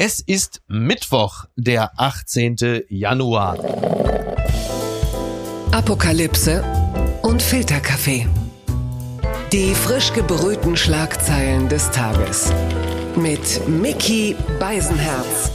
[0.00, 2.84] Es ist Mittwoch, der 18.
[2.88, 3.58] Januar.
[5.72, 6.62] Apokalypse
[7.22, 8.28] und Filterkaffee.
[9.50, 12.52] Die frisch gebrühten Schlagzeilen des Tages.
[13.16, 15.50] Mit Mickey Beisenherz.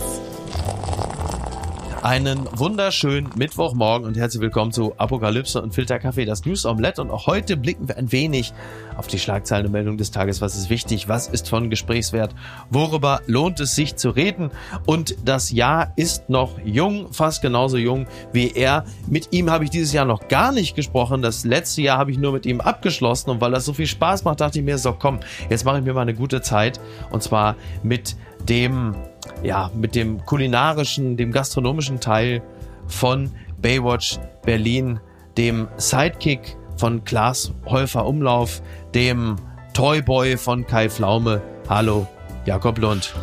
[2.04, 7.02] Einen wunderschönen Mittwochmorgen und herzlich willkommen zu Apokalypse und Filterkaffee, das News Omelette.
[7.02, 8.52] Und auch heute blicken wir ein wenig
[8.98, 10.42] auf die Schlagzeilen und Meldung des Tages.
[10.42, 11.08] Was ist wichtig?
[11.08, 12.36] Was ist von Gesprächswert?
[12.70, 14.52] Worüber lohnt es sich zu reden?
[14.86, 18.84] Und das Jahr ist noch jung, fast genauso jung wie er.
[19.08, 21.22] Mit ihm habe ich dieses Jahr noch gar nicht gesprochen.
[21.22, 23.30] Das letzte Jahr habe ich nur mit ihm abgeschlossen.
[23.30, 25.86] Und weil das so viel Spaß macht, dachte ich mir, so komm, jetzt mache ich
[25.86, 26.82] mir mal eine gute Zeit.
[27.12, 28.18] Und zwar mit
[28.50, 28.96] dem
[29.44, 32.42] ja, mit dem kulinarischen, dem gastronomischen Teil
[32.88, 35.00] von Baywatch Berlin,
[35.38, 38.62] dem Sidekick von Klaas Häufer Umlauf,
[38.94, 39.36] dem
[39.74, 41.42] Toyboy von Kai Pflaume.
[41.70, 42.08] Hallo,
[42.46, 43.14] Jakob Lund.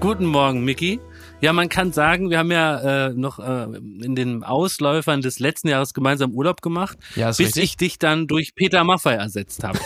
[0.00, 1.00] Guten Morgen, Mickey.
[1.42, 3.64] Ja, man kann sagen, wir haben ja äh, noch äh,
[4.02, 7.62] in den Ausläufern des letzten Jahres gemeinsam Urlaub gemacht, ja, bis richtig.
[7.62, 9.78] ich dich dann durch Peter Maffei ersetzt habe.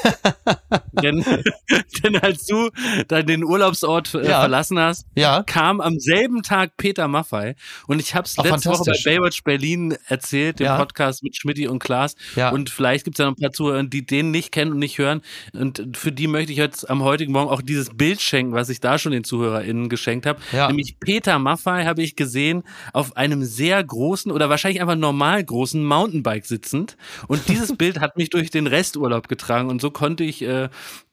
[0.92, 1.24] denn,
[2.04, 2.70] denn als du
[3.08, 4.40] dann den Urlaubsort äh, Ja.
[4.40, 7.56] verlassen hast, Ja, kam am selben Tag Peter Maffei
[7.88, 8.96] und ich habe es letzte Woche bei.
[9.16, 10.76] Baywatch Berlin erzählt, dem Ja.
[10.78, 12.50] Podcast mit Schmidti und Klaas Ja.
[12.50, 14.98] und vielleicht gibt es ja noch ein paar Zuhörer, die den nicht kennen und nicht
[14.98, 15.20] hören
[15.52, 18.78] und für die möchte ich jetzt am heutigen Morgen auch dieses Bild schenken, was ich
[18.80, 20.68] da schon den ZuhörerInnen geschenkt habe, Ja.
[20.68, 25.84] nämlich Peter Maffei habe ich gesehen auf einem sehr großen oder wahrscheinlich einfach normal großen
[25.84, 26.96] Mountainbike sitzend
[27.28, 30.68] und dieses Bild hat mich durch den Resturlaub getragen und so konnte ich äh,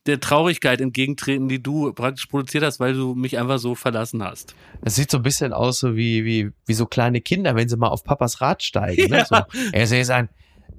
[0.08, 4.56] der Traurigkeit entgegentreten, die du praktisch produziert hast, weil du mich einfach so verlassen hast.
[4.82, 7.78] es sieht so ein bisschen aus so wie, wie, wie so kleine Kinder, wenn sie
[7.78, 9.10] mal auf Papas Rad steigen.
[9.12, 9.26] Ne?
[9.28, 9.36] So,
[9.74, 10.30] es ist ein,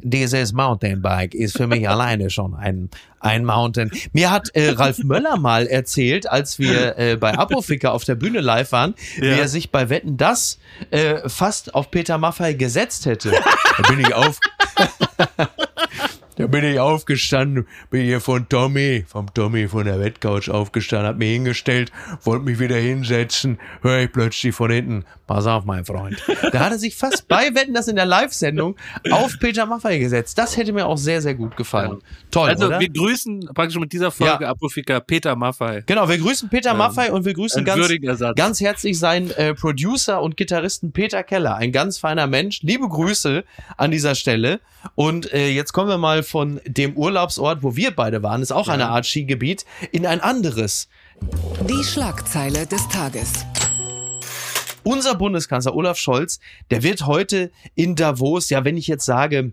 [0.01, 2.89] dieses Mountainbike ist für mich alleine schon ein,
[3.21, 3.91] ein Mountain.
[4.13, 8.41] Mir hat äh, Ralf Möller mal erzählt, als wir äh, bei Apoficker auf der Bühne
[8.41, 9.37] live waren, wie Ja.
[9.37, 10.59] er sich bei Wetten das
[10.91, 13.33] äh, fast auf Peter Maffei gesetzt hätte.
[13.81, 14.41] Da bin ich auf.
[16.39, 21.17] Da bin ich aufgestanden, bin hier von Tommy, vom Tommy von der Wettcouch aufgestanden, hab
[21.17, 21.91] mich hingestellt,
[22.23, 26.23] wollte mich wieder hinsetzen, höre ich plötzlich von hinten, pass auf, mein Freund.
[26.53, 28.77] Da hat er sich fast bei Wetten, das in der Live-Sendung
[29.11, 30.39] auf Peter Maffei gesetzt.
[30.39, 31.99] Das hätte mir auch sehr, sehr gut gefallen.
[32.31, 32.79] Toll, Also oder?
[32.79, 35.83] wir grüßen praktisch mit dieser Folge Apofika Peter Maffei.
[35.87, 37.89] Genau, wir grüßen Peter Maffei und wir grüßen ganz,
[38.37, 41.57] ganz herzlich seinen äh, Producer und Gitarristen Peter Keller.
[41.57, 42.61] Ein ganz feiner Mensch.
[42.63, 43.43] Liebe Grüße
[43.77, 44.61] an dieser Stelle.
[44.95, 48.69] Und äh, jetzt kommen wir mal von dem Urlaubsort, wo wir beide waren, ist auch
[48.69, 50.89] eine Art Skigebiet, in ein anderes.
[51.69, 53.33] Die Schlagzeile des Tages.
[54.85, 56.41] Unser Bundeskanzler Olaf Scholz,
[56.71, 59.53] der wird heute in Davos, ja, wenn ich jetzt sage,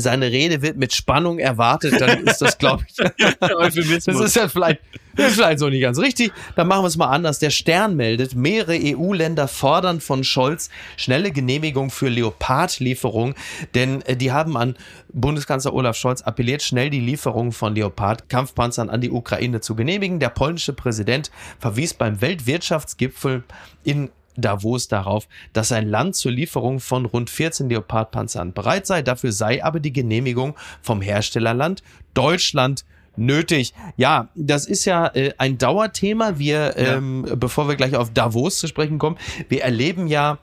[0.00, 2.96] seine Rede wird mit Spannung erwartet, dann ist das, glaube ich,
[4.06, 4.80] Das ist ja vielleicht,
[5.16, 6.32] das ist vielleicht so nicht ganz richtig.
[6.54, 7.38] Dann machen wir es mal anders.
[7.38, 13.34] Der Stern meldet, mehrere EU-Länder fordern von Scholz schnelle Genehmigung für Leopard-Lieferung,
[13.74, 14.76] denn äh, die haben an
[15.12, 20.20] Bundeskanzler Olaf Scholz appelliert, schnell die Lieferung von Leopard-Kampfpanzern an die Ukraine zu genehmigen.
[20.20, 23.44] Der polnische Präsident verwies beim Weltwirtschaftsgipfel
[23.84, 24.10] in
[24.42, 29.02] Davos darauf, dass sein Land zur Lieferung von rund 14 Leopardpanzern bereit sei.
[29.02, 31.82] Dafür sei aber die Genehmigung vom Herstellerland
[32.14, 32.84] Deutschland
[33.16, 33.74] nötig.
[33.96, 36.38] Ja, das ist ja äh, ein Dauerthema.
[36.38, 39.16] Wir, ähm, bevor wir gleich auf Davos zu sprechen kommen,
[39.48, 40.38] wir erleben ja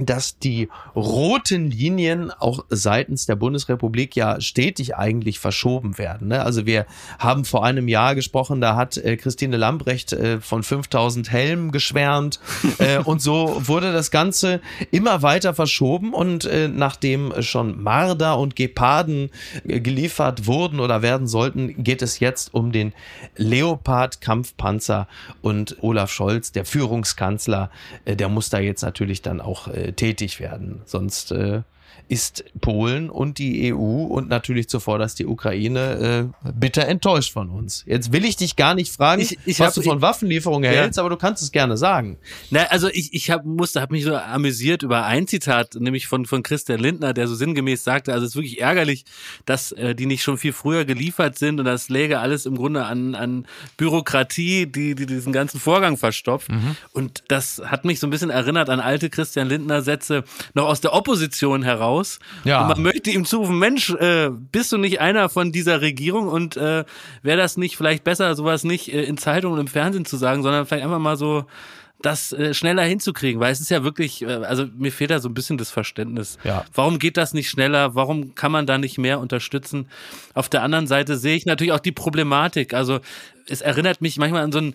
[0.00, 6.28] dass die roten Linien auch seitens der Bundesrepublik ja stetig eigentlich verschoben werden.
[6.28, 6.42] Ne?
[6.42, 6.86] Also wir
[7.18, 12.40] haben vor einem Jahr gesprochen, da hat äh, Christine Lambrecht äh, von 5000 Helmen geschwärmt
[12.78, 14.60] äh, und so wurde das Ganze
[14.90, 19.30] immer weiter verschoben und nachdem schon Marder und Geparden
[19.64, 22.92] geliefert wurden oder werden sollten, geht es jetzt um den
[23.36, 25.08] Leopard Kampfpanzer
[25.42, 27.70] und Olaf Scholz, der Führungskanzler,
[28.06, 30.82] der muss da jetzt natürlich dann auch tätig werden.
[30.84, 31.62] Sonst äh,
[32.08, 37.84] ist Polen und die EU und natürlich zuvorderst die Ukraine äh, bitter enttäuscht von uns.
[37.86, 40.80] Jetzt will ich dich gar nicht fragen, Ich- ich was hab- du von Waffenlieferungen Ja.
[40.80, 42.16] hältst, aber du kannst es gerne sagen.
[42.50, 46.24] Na, also ich, ich hab, musste, habe mich so amüsiert über ein Zitat, nämlich von,
[46.24, 49.04] von Christian Lindner, der so sinngemäß sagte, also es ist wirklich ärgerlich,
[49.44, 52.84] dass äh, die nicht schon viel früher geliefert sind und das läge alles im Grunde
[52.86, 53.46] an, an
[53.76, 56.48] Bürokratie, die, die diesen ganzen Vorgang verstopft.
[56.92, 60.24] Und das hat mich so ein bisschen erinnert an alte Christian Lindner Sätze
[60.54, 61.77] noch aus der Opposition heraus.
[62.44, 62.62] Ja.
[62.62, 66.56] Und man möchte ihm zurufen, Mensch, äh, bist du nicht einer von dieser Regierung und
[66.56, 66.84] äh,
[67.22, 70.42] wäre das nicht vielleicht besser, sowas nicht äh, in Zeitungen und im Fernsehen zu sagen,
[70.42, 71.46] sondern vielleicht einfach mal so
[72.00, 75.28] das äh, schneller hinzukriegen, weil es ist ja wirklich, äh, also mir fehlt da so
[75.28, 76.38] ein bisschen das Verständnis.
[76.44, 76.64] Ja.
[76.74, 77.94] Warum geht das nicht schneller?
[77.94, 79.88] Warum kann man da nicht mehr unterstützen?
[80.34, 82.72] Auf der anderen Seite sehe ich natürlich auch die Problematik.
[82.72, 83.00] Also
[83.48, 84.74] es erinnert mich manchmal an so ein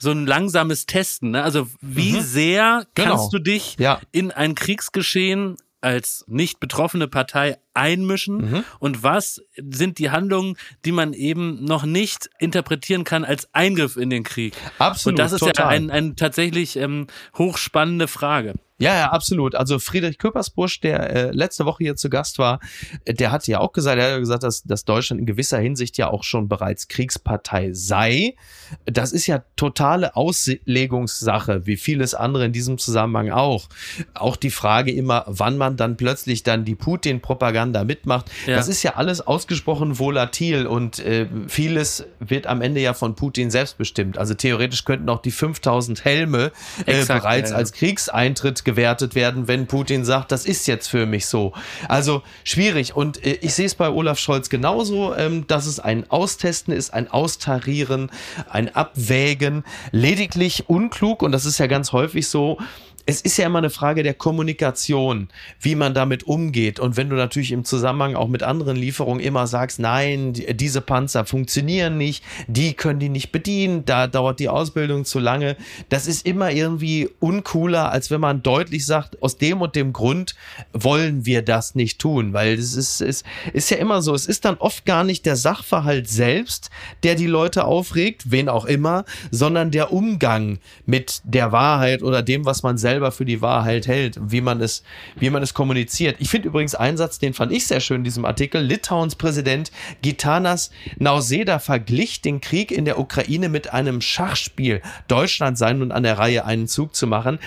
[0.00, 1.32] so ein langsames Testen.
[1.32, 1.42] Ne?
[1.42, 2.20] Also wie mhm.
[2.20, 3.16] sehr genau.
[3.16, 4.00] kannst du dich ja.
[4.12, 8.64] in ein Kriegsgeschehen als nicht betroffene Partei einmischen mhm.
[8.80, 14.10] und was sind die Handlungen, die man eben noch nicht interpretieren kann als Eingriff in
[14.10, 14.54] den Krieg.
[14.78, 15.12] Absolut.
[15.12, 15.64] Und das ist total.
[15.64, 18.54] ja eine ein tatsächlich ähm, hochspannende Frage.
[18.80, 19.56] Ja, ja, absolut.
[19.56, 22.60] Also Friedrich Köpersbusch, der äh, letzte Woche hier zu Gast war,
[23.04, 25.58] äh, der hat ja auch gesagt, er hat ja gesagt, dass, dass Deutschland in gewisser
[25.58, 28.36] Hinsicht ja auch schon bereits Kriegspartei sei.
[28.84, 33.68] Das ist ja totale Auslegungssache, wie vieles andere in diesem Zusammenhang auch.
[34.14, 38.30] Auch die Frage immer, wann man dann plötzlich dann die Putin-Propaganda mitmacht.
[38.46, 38.54] Ja.
[38.54, 43.50] Das ist ja alles ausgesprochen volatil und äh, vieles wird am Ende ja von Putin
[43.50, 44.18] selbst bestimmt.
[44.18, 46.52] Also theoretisch könnten auch die 5000 Helme
[46.86, 47.58] äh, Exakt, bereits ja, ja.
[47.58, 51.54] als Kriegseintritt gewertet werden, wenn Putin sagt, das ist jetzt für mich so.
[51.88, 52.94] Also schwierig.
[52.94, 56.92] Und äh, ich sehe es bei Olaf Scholz genauso, ähm, dass es ein Austesten ist,
[56.92, 58.10] ein Austarieren,
[58.50, 59.64] ein Abwägen.
[59.90, 62.58] Lediglich unklug, und das ist ja ganz häufig so,
[63.08, 65.28] es ist ja immer eine Frage der Kommunikation,
[65.60, 66.78] wie man damit umgeht.
[66.78, 71.24] Und wenn du natürlich im Zusammenhang auch mit anderen Lieferungen immer sagst, nein, diese Panzer
[71.24, 75.56] funktionieren nicht, die können die nicht bedienen, da dauert die Ausbildung zu lange,
[75.88, 80.34] das ist immer irgendwie uncooler, als wenn man deutlich sagt, aus dem und dem Grund
[80.74, 83.24] wollen wir das nicht tun, weil es ist, ist,
[83.54, 86.68] ist ja immer so, es ist dann oft gar nicht der Sachverhalt selbst,
[87.04, 92.44] der die Leute aufregt, wen auch immer, sondern der Umgang mit der Wahrheit oder dem,
[92.44, 94.82] was man selbst selber für die Wahrheit hält, wie man es,
[95.14, 96.16] wie man es kommuniziert.
[96.18, 98.60] Ich finde übrigens einen Satz, den fand ich sehr schön in diesem Artikel.
[98.60, 99.70] Litauens Präsident
[100.02, 104.82] Gitanas Nauseda verglich den Krieg in der Ukraine mit einem Schachspiel.
[105.06, 107.38] Deutschland sei nun an der Reihe, einen Zug zu machen.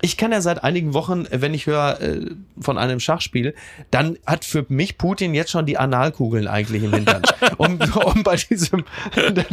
[0.00, 2.20] Ich kann ja seit einigen Wochen, wenn ich höre äh,
[2.60, 3.56] von einem Schachspiel,
[3.90, 7.22] dann hat für mich Putin jetzt schon die Analkugeln eigentlich im Hintern.
[7.56, 8.84] um, um bei diesem,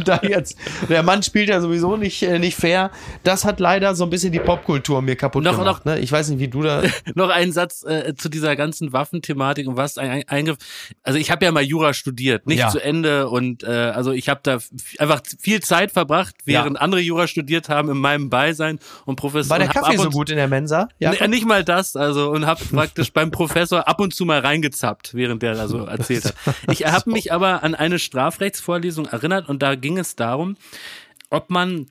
[0.04, 0.56] da jetzt,
[0.88, 2.92] der Mann spielt ja sowieso nicht, äh, nicht fair.
[3.24, 5.84] Das hat leider so ein bisschen die Popkultur mir kaputt noch, gemacht.
[5.84, 6.00] Noch, ne?
[6.00, 6.82] Ich weiß nicht, wie du da.
[7.14, 10.58] noch einen Satz äh, zu dieser ganzen Waffenthematik und was ein Eingriff.
[11.02, 12.68] Also ich habe ja mal Jura studiert, nicht ja.
[12.68, 14.58] zu Ende und äh, also ich habe da
[14.98, 16.82] einfach viel Zeit verbracht, während ja.
[16.82, 19.50] andere Jura studiert haben in meinem Beisein und Professor.
[19.50, 20.88] War der Kaffee so gut in der Mensa?
[20.98, 21.12] Ja.
[21.12, 25.14] Nee, nicht mal das, also und habe praktisch beim Professor ab und zu mal reingezappt,
[25.14, 26.34] während der da so erzählt hat.
[26.70, 30.56] Ich habe mich aber an eine Strafrechtsvorlesung erinnert und da ging es darum,
[31.30, 31.86] ob man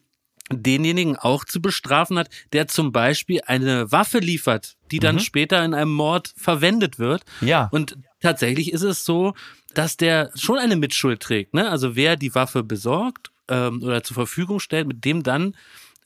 [0.52, 5.20] denjenigen auch zu bestrafen hat, der zum Beispiel eine Waffe liefert, die dann mhm.
[5.20, 7.24] später in einem Mord verwendet wird.
[7.42, 7.68] Ja.
[7.72, 9.34] Und tatsächlich ist es so,
[9.74, 11.54] dass der schon eine Mitschuld trägt.
[11.54, 11.70] Ne?
[11.70, 15.56] Also wer die Waffe besorgt ähm, oder zur Verfügung stellt, mit dem dann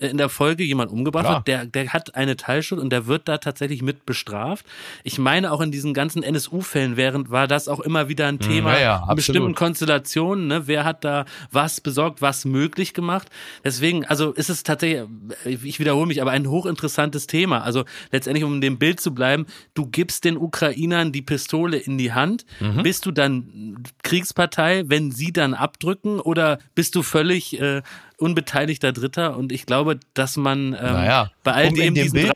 [0.01, 1.35] in der Folge jemand umgebracht Klar.
[1.37, 4.65] wird, der, der hat eine Teilschuld und der wird da tatsächlich mit bestraft.
[5.03, 8.47] Ich meine, auch in diesen ganzen NSU-Fällen während war das auch immer wieder ein hm,
[8.47, 10.67] Thema ja, ja, in bestimmten Konstellationen, ne?
[10.67, 13.29] Wer hat da was besorgt, was möglich gemacht?
[13.63, 15.07] Deswegen, also ist es tatsächlich,
[15.45, 17.61] ich wiederhole mich, aber ein hochinteressantes Thema.
[17.61, 21.97] Also letztendlich, um in dem Bild zu bleiben, du gibst den Ukrainern die Pistole in
[21.97, 22.45] die Hand.
[22.59, 22.83] Mhm.
[22.83, 27.81] Bist du dann Kriegspartei, wenn sie dann abdrücken oder bist du völlig äh,
[28.21, 32.33] unbeteiligter Dritter und ich glaube, dass man ähm, naja, bei all um dem diesen Bild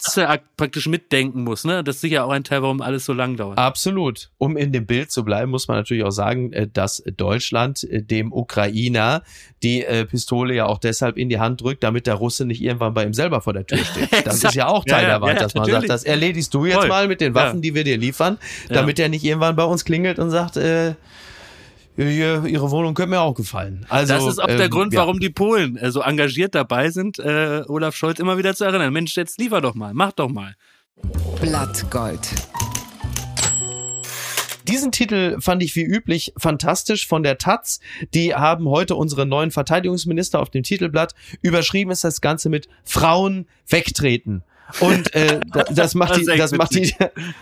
[0.57, 1.63] praktisch mitdenken muss.
[1.63, 1.83] Ne?
[1.83, 3.57] Das ist sicher auch ein Teil, warum alles so lang dauert.
[3.57, 4.31] Absolut.
[4.37, 8.01] Um in dem Bild zu bleiben, muss man natürlich auch sagen, äh, dass Deutschland äh,
[8.01, 9.21] dem Ukrainer
[9.61, 12.93] die äh, Pistole ja auch deshalb in die Hand drückt, damit der Russe nicht irgendwann
[12.93, 14.25] bei ihm selber vor der Tür steht.
[14.25, 15.81] Das ist ja auch Teil ja, der Wahrheit, ja, dass man natürlich.
[15.81, 16.87] sagt, das erledigst du jetzt Voll.
[16.87, 18.39] mal mit den Waffen, die wir dir liefern,
[18.69, 20.95] damit er nicht irgendwann bei uns klingelt und sagt, äh,
[21.97, 23.85] ihre Wohnung könnte mir auch gefallen.
[23.89, 24.99] Also, das ist auch ähm, der Grund, ja.
[25.01, 28.91] warum die Polen äh, so engagiert dabei sind, äh, Olaf Scholz immer wieder zu erinnern.
[28.91, 30.55] Mensch, jetzt liefer doch mal, mach doch mal.
[31.41, 32.29] Blattgold.
[34.67, 37.79] Diesen Titel fand ich wie üblich fantastisch von der Taz.
[38.15, 41.13] Die haben heute unseren neuen Verteidigungsminister auf dem Titelblatt.
[41.43, 44.43] Überschrieben ist das Ganze mit Frauen wegtreten.
[44.79, 45.39] Und äh,
[45.71, 46.93] das, macht die, das, macht die,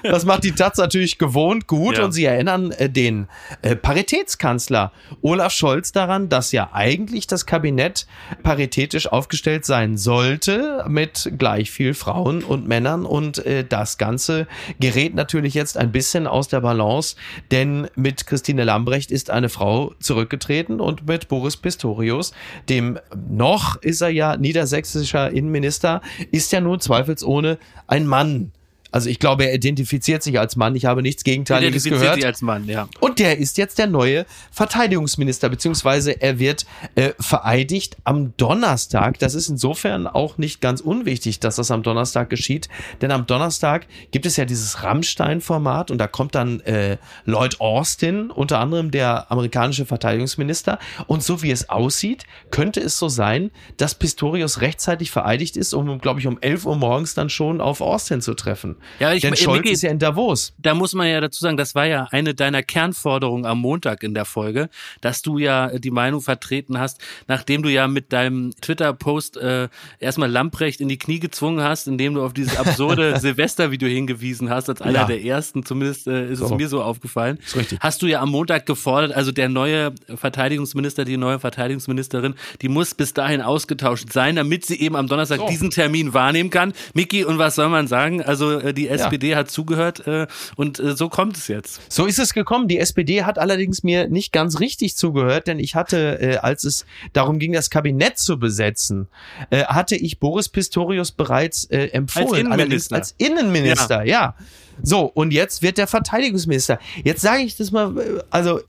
[0.03, 2.03] das macht die Taz natürlich gewohnt gut ja.
[2.03, 3.27] und sie erinnern äh, den
[3.61, 8.07] äh, Paritätskanzler Olaf Scholz daran, dass ja eigentlich das Kabinett
[8.43, 14.47] paritätisch aufgestellt sein sollte mit gleich viel Frauen und Männern und äh, das Ganze
[14.79, 17.15] gerät natürlich jetzt ein bisschen aus der Balance,
[17.51, 22.33] denn mit Christine Lambrecht ist eine Frau zurückgetreten und mit Boris Pistorius,
[22.67, 22.99] dem
[23.29, 26.01] noch ist er ja niedersächsischer Innenminister,
[26.31, 28.51] ist ja nun zweifelhaft zweifelsohne ein Mann
[28.93, 30.75] Also ich glaube, er identifiziert sich als Mann.
[30.75, 32.15] Ich habe nichts Gegenteiliges Identifiziert gehört.
[32.17, 32.87] sich als Mann, ja.
[32.99, 39.17] Und der ist jetzt der neue Verteidigungsminister, beziehungsweise er wird äh, vereidigt am Donnerstag.
[39.17, 42.69] Das ist insofern auch nicht ganz unwichtig, dass das am Donnerstag geschieht,
[43.01, 48.29] denn am Donnerstag gibt es ja dieses Rammstein-Format und da kommt dann äh, Lloyd Austin,
[48.29, 50.77] unter anderem der amerikanische Verteidigungsminister.
[51.07, 55.97] Und so wie es aussieht, könnte es so sein, dass Pistorius rechtzeitig vereidigt ist, um,
[55.99, 58.75] glaube ich, um 11 Uhr morgens dann schon auf Austin zu treffen.
[58.99, 60.53] Ja, ich- denn Scholz Micky- ist ja in Davos.
[60.57, 64.13] da muss man ja dazu sagen, das war ja eine deiner Kernforderungen am Montag in
[64.13, 64.69] der Folge,
[65.01, 70.29] dass du ja die Meinung vertreten hast, nachdem du ja mit deinem Twitter-Post äh, erstmal
[70.29, 74.81] Lamprecht in die Knie gezwungen hast, indem du auf dieses absurde Silvester-Video hingewiesen hast, als
[74.81, 75.05] einer Ja.
[75.05, 76.55] der ersten, zumindest äh, ist es So.
[76.55, 77.37] mir so aufgefallen.
[77.45, 77.79] Ist richtig.
[77.81, 79.93] Hast du ja am Montag gefordert, also der neue
[80.33, 85.39] Verteidigungsminister, die neue Verteidigungsministerin, die muss bis dahin ausgetauscht sein, damit sie eben am Donnerstag
[85.39, 85.47] So.
[85.47, 86.73] diesen Termin wahrnehmen kann.
[86.93, 88.21] Miki, und was soll man sagen?
[88.23, 91.91] Also äh, die SPD hat zugehört äh, und äh, so kommt es jetzt.
[91.91, 92.67] So ist es gekommen.
[92.67, 96.85] Die SPD hat allerdings mir nicht ganz richtig zugehört, denn ich hatte, äh, als es
[97.13, 99.07] darum ging, das Kabinett zu besetzen,
[99.49, 102.51] äh, hatte ich Boris Pistorius bereits äh, empfohlen.
[102.51, 102.95] Allerdings Innenminister.
[102.95, 104.35] als Innenminister, ja.
[104.81, 106.79] So, und jetzt wird der Verteidigungsminister.
[107.03, 108.59] Jetzt sage ich das mal, äh, also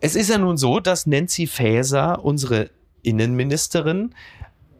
[0.00, 2.70] es ist ja nun so, dass Nancy Faeser, unsere
[3.02, 4.14] Innenministerin,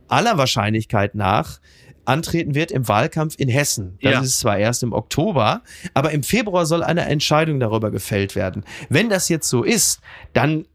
[0.09, 1.61] aller Wahrscheinlichkeit nach
[2.06, 3.98] antreten wird im Wahlkampf in Hessen.
[4.02, 4.20] Das Ja.
[4.20, 5.62] ist zwar erst im Oktober,
[5.94, 8.64] aber im Februar soll eine Entscheidung darüber gefällt werden.
[8.88, 10.00] Wenn das jetzt so ist,
[10.32, 10.66] dann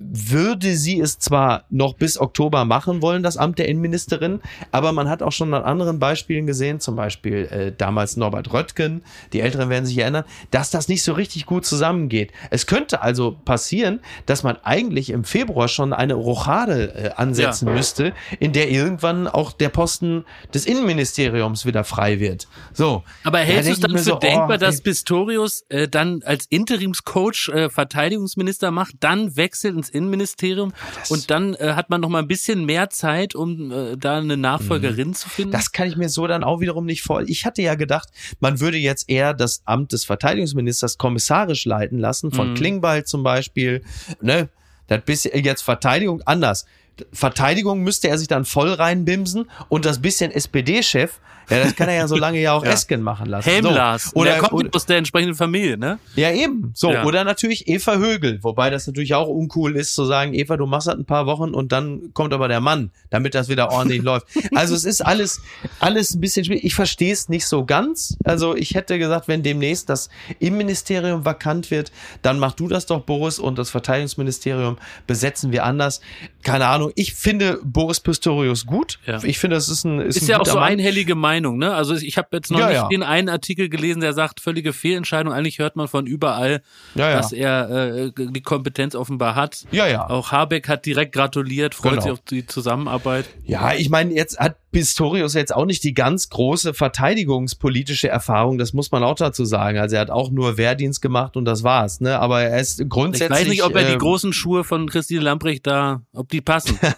[0.00, 4.40] würde sie es zwar noch bis Oktober machen wollen, das Amt der Innenministerin,
[4.72, 9.02] aber man hat auch schon an anderen Beispielen gesehen, zum Beispiel äh, damals Norbert Röttgen,
[9.32, 12.32] die Älteren werden sich erinnern, dass das nicht so richtig gut zusammengeht.
[12.50, 17.74] Es könnte also passieren, dass man eigentlich im Februar schon eine Rochade äh, ansetzen Ja.
[17.74, 22.48] müsste, in der irgendwann auch der Posten des Innenministeriums wieder frei wird.
[22.72, 23.02] So.
[23.24, 24.80] Aber hältst du denk es dann für so, denkbar, oh, dass.
[24.80, 31.54] Pistorius äh, dann als Interimscoach äh, Verteidigungsminister macht, dann wechselt ins Innenministerium das- und dann
[31.54, 35.28] äh, hat man noch mal ein bisschen mehr Zeit, um äh, da eine Nachfolgerin zu
[35.28, 35.50] finden?
[35.50, 35.52] Mhm.
[35.52, 37.22] Das kann ich mir so dann auch wiederum nicht vor.
[37.22, 38.08] Ich hatte ja gedacht,
[38.40, 42.54] man würde jetzt eher das Amt des Verteidigungsministers kommissarisch leiten lassen, von Mhm.
[42.54, 43.82] Klingbeil zum Beispiel.
[44.20, 44.48] Ne?
[44.86, 46.66] Das bisschen jetzt Verteidigung anders.
[47.12, 51.96] Verteidigung müsste er sich dann voll reinbimsen und das bisschen SPD-Chef, ja, das kann er
[51.96, 52.70] ja so lange ja auch Ja.
[52.70, 53.50] Esken machen lassen.
[53.50, 54.10] Helmlars.
[54.10, 54.20] So.
[54.20, 55.98] Oder, der kommt oder, aus der entsprechenden Familie, ne?
[56.14, 56.72] ja, eben.
[56.74, 56.92] So.
[56.92, 57.04] Ja.
[57.04, 58.38] Oder natürlich Eva Högel.
[58.42, 61.52] Wobei das natürlich auch uncool ist, zu sagen, Eva, du machst das ein paar Wochen
[61.52, 64.26] und dann kommt aber der Mann, damit das wieder ordentlich läuft.
[64.54, 65.40] Also es ist alles,
[65.80, 66.64] alles ein bisschen schwierig.
[66.64, 68.16] Ich verstehe es nicht so ganz.
[68.24, 71.90] Also ich hätte gesagt, wenn demnächst das Innenministerium vakant wird,
[72.22, 76.00] dann mach du das doch, Boris, und das Verteidigungsministerium besetzen wir anders.
[76.42, 76.89] Keine Ahnung.
[76.96, 78.98] Ich finde Boris Pistorius gut.
[79.06, 79.22] Ja.
[79.24, 80.64] Ich finde, das ist ein, ist, Ist ein ja auch so Mann.
[80.72, 81.74] einhellige Meinung, ne?
[81.74, 82.88] Also ich habe jetzt noch Ja, nicht ja.
[82.88, 85.32] den einen Artikel gelesen, der sagt, völlige Fehlentscheidung.
[85.32, 86.62] Eigentlich hört man von überall,
[86.94, 89.64] dass er äh, die Kompetenz offenbar hat.
[89.70, 90.08] Ja, ja.
[90.08, 92.02] Auch Habeck hat direkt gratuliert, freut Genau.
[92.02, 93.26] sich auf die Zusammenarbeit.
[93.44, 98.72] Ja, ich meine, jetzt hat Pistorius jetzt auch nicht die ganz große verteidigungspolitische Erfahrung, das
[98.72, 99.78] muss man auch dazu sagen.
[99.78, 102.18] Also er hat auch nur Wehrdienst gemacht und das war's, ne?
[102.18, 103.30] Aber er ist Ich grundsätzlich.
[103.40, 106.78] weiß nicht, ob er die ähm, großen Schuhe von Christine Lamprecht da, ob die passen.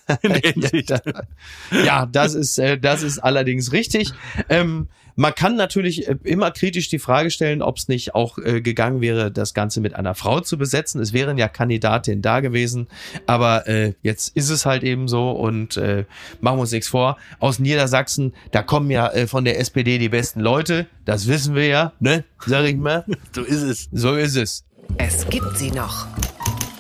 [1.85, 4.13] Ja, das ist, äh, das ist allerdings richtig.
[4.49, 8.61] Ähm, man kann natürlich äh, immer kritisch die Frage stellen, ob es nicht auch äh,
[8.61, 11.01] gegangen wäre, das Ganze mit einer Frau zu besetzen.
[11.01, 12.89] Es wären ja Kandidatinnen da gewesen,
[13.27, 16.05] aber äh, jetzt ist es halt eben so und äh,
[16.41, 17.17] machen wir uns nichts vor.
[17.39, 21.67] Aus Niedersachsen, da kommen ja äh, von der SPD die besten Leute, das wissen wir
[21.67, 22.25] ja, ne?
[22.47, 23.05] Sag ich mal.
[23.35, 23.89] so ist es.
[23.93, 24.65] So ist es.
[24.99, 26.07] Es gibt sie noch.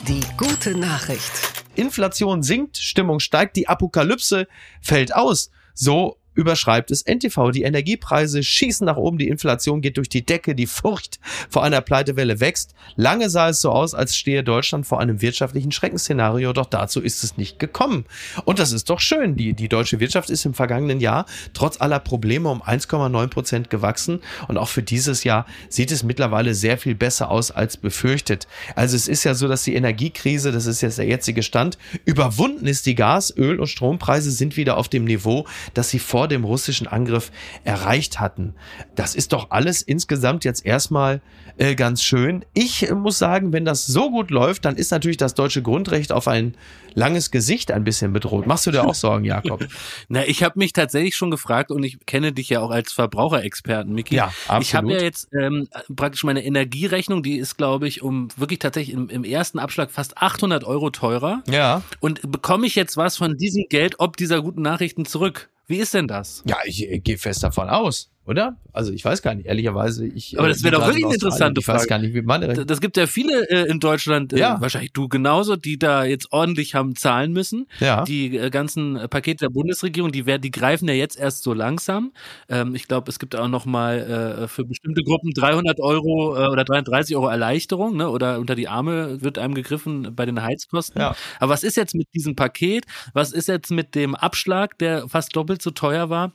[0.08, 1.30] Die gute Nachricht.
[1.74, 4.46] Inflation sinkt, Stimmung steigt, die Apokalypse
[4.80, 5.50] fällt aus.
[5.74, 7.50] So überschreibt es NTV.
[7.50, 11.80] Die Energiepreise schießen nach oben, die Inflation geht durch die Decke, die Furcht vor einer
[11.80, 12.74] Pleitewelle wächst.
[12.96, 17.24] Lange sah es so aus, als stehe Deutschland vor einem wirtschaftlichen Schreckensszenario, doch dazu ist
[17.24, 18.04] es nicht gekommen.
[18.44, 19.36] Und das ist doch schön.
[19.36, 24.20] Die, die deutsche Wirtschaft ist im vergangenen Jahr trotz aller Probleme um 1,9 Prozent gewachsen
[24.48, 28.46] und auch für dieses Jahr sieht es mittlerweile sehr viel besser aus als befürchtet.
[28.74, 32.66] Also es ist ja so, dass die Energiekrise, das ist jetzt der jetzige Stand, überwunden
[32.66, 32.86] ist.
[32.86, 36.86] Die Gas-, Öl- und Strompreise sind wieder auf dem Niveau, das sie vor dem russischen
[36.86, 37.30] Angriff
[37.64, 38.54] erreicht hatten.
[38.94, 41.20] Das ist doch alles insgesamt jetzt erstmal
[41.58, 42.44] äh, ganz schön.
[42.54, 46.12] Ich äh, muss sagen, wenn das so gut läuft, dann ist natürlich das deutsche Grundrecht
[46.12, 46.54] auf ein
[46.94, 48.46] langes Gesicht ein bisschen bedroht.
[48.46, 49.66] Machst du dir auch Sorgen, Jakob?
[50.08, 53.94] Na, ich habe mich tatsächlich schon gefragt und ich kenne dich ja auch als Verbraucherexperten,
[53.94, 54.14] Miki.
[54.14, 54.92] Ja, Ich habe absolut.
[54.92, 59.24] ja jetzt ähm, praktisch meine Energierechnung, die ist, glaube ich, um wirklich tatsächlich im, im
[59.24, 61.42] ersten Abschlag fast 800 Euro teurer.
[61.48, 61.82] Ja.
[62.00, 65.48] Und bekomme ich jetzt was von diesem Geld ob dieser guten Nachrichten zurück?
[65.72, 66.42] Wie ist denn das?
[66.46, 68.10] Ja, ich äh, gehe fest davon aus.
[68.26, 68.56] Oder?
[68.72, 70.06] Also ich weiß gar nicht, ehrlicherweise.
[70.06, 71.60] Ich, Aber das äh, wäre doch wirklich in eine interessante Australien.
[71.60, 71.88] Ich weiß Frage.
[71.88, 74.60] gar nicht, wie man Das- Das gibt ja viele äh, in Deutschland, äh, Ja.
[74.60, 77.66] wahrscheinlich du genauso, die da jetzt ordentlich haben zahlen müssen.
[77.80, 78.04] Ja.
[78.04, 81.52] Die äh, ganzen äh, Pakete der Bundesregierung, die, werden, die greifen ja jetzt erst so
[81.52, 82.12] langsam.
[82.48, 86.46] Ähm, ich glaube, es gibt auch noch mal äh, für bestimmte Gruppen 300 Euro äh,
[86.48, 88.08] oder 330 Euro Erleichterung, ne?
[88.08, 91.00] oder unter die Arme wird einem gegriffen bei den Heizkosten.
[91.00, 91.14] Ja.
[91.40, 92.84] Aber was ist jetzt mit diesem Paket?
[93.14, 96.32] Was ist jetzt mit dem Abschlag, der fast doppelt so teuer war?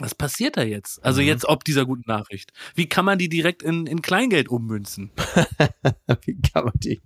[0.00, 1.04] Was passiert da jetzt?
[1.04, 1.28] Also Mhm.
[1.28, 2.52] jetzt ob dieser guten Nachricht.
[2.74, 5.12] Wie kann man die direkt in, in Kleingeld ummünzen?
[6.24, 7.00] Wie kann man die?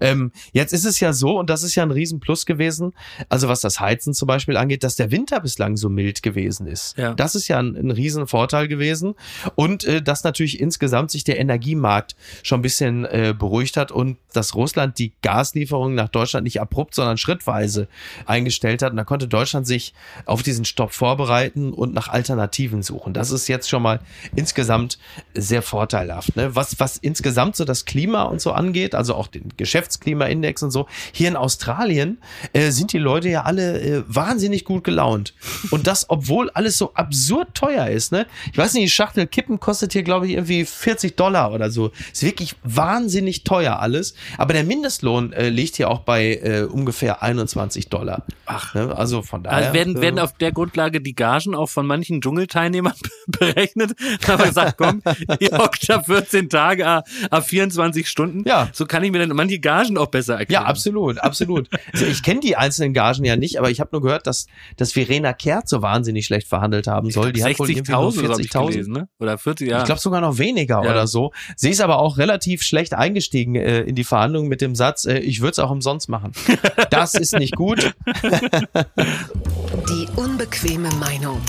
[0.00, 2.92] Ähm, jetzt ist es ja so, und das ist ja ein Riesenplus gewesen,
[3.28, 6.96] also was das Heizen zum Beispiel angeht, dass der Winter bislang so mild gewesen ist.
[6.96, 7.12] Ja.
[7.12, 9.16] Das ist ja ein, ein Riesenvorteil gewesen.
[9.54, 14.16] Und äh, dass natürlich insgesamt sich der Energiemarkt schon ein bisschen äh, beruhigt hat und
[14.32, 17.86] dass Russland die Gaslieferungen nach Deutschland nicht abrupt, sondern schrittweise
[18.24, 18.92] eingestellt hat.
[18.92, 19.92] Und da konnte Deutschland sich
[20.24, 23.12] auf diesen Stopp vorbereiten und nach Alternativen suchen.
[23.12, 24.00] Das ist jetzt schon mal
[24.36, 24.98] insgesamt
[25.34, 26.36] sehr vorteilhaft.
[26.36, 26.54] Ne?
[26.54, 30.86] Was, was insgesamt so das Klima und so angeht, also auch den Geschäftsklimaindex und so,
[31.12, 32.18] hier in Australien
[32.52, 35.34] äh, sind die Leute ja alle äh, wahnsinnig gut gelaunt.
[35.70, 38.12] Und das, obwohl alles so absurd teuer ist.
[38.12, 38.26] Ne?
[38.52, 41.90] Ich weiß nicht, die Schachtel Kippen kostet hier, glaube ich, irgendwie 40 Dollar oder so.
[42.12, 44.14] Ist wirklich wahnsinnig teuer alles.
[44.38, 48.24] Aber der Mindestlohn äh, liegt hier auch bei äh, ungefähr 21 Dollar.
[48.46, 48.74] Ach.
[48.74, 48.96] Ne?
[48.96, 49.58] Also von daher.
[49.58, 52.94] Also werden, äh, werden auf der Grundlage die Gagen auch von manchen Dschungelteilnehmern
[53.26, 53.92] berechnet.
[54.26, 55.02] Aber gesagt, komm,
[55.38, 58.42] ihr hockt da 14 Tage, a, a 24 Stunden.
[58.48, 58.68] Ja.
[58.72, 60.62] So kann ich mir dann manche Gagen auch besser erklären.
[60.62, 61.68] Ja, absolut, absolut.
[61.92, 64.46] Also ich kenne die einzelnen Gagen ja nicht, aber ich habe nur gehört, dass,
[64.76, 67.32] dass Verena Kehrt so wahnsinnig schlecht verhandelt haben soll.
[67.32, 68.66] Die hat wohl irgendwie nur 60.000 habe ich 40.000.
[68.70, 69.08] gelesen, ne?
[69.18, 69.78] Oder 40, ja.
[69.78, 70.90] Ich glaube sogar noch weniger Ja.
[70.90, 71.32] oder so.
[71.56, 75.18] Sie ist aber auch relativ schlecht eingestiegen äh, in die Verhandlungen mit dem Satz, äh,
[75.18, 76.32] ich würde es auch umsonst machen.
[76.90, 77.94] Das ist nicht gut.
[79.88, 81.40] Die unbequeme Meinung.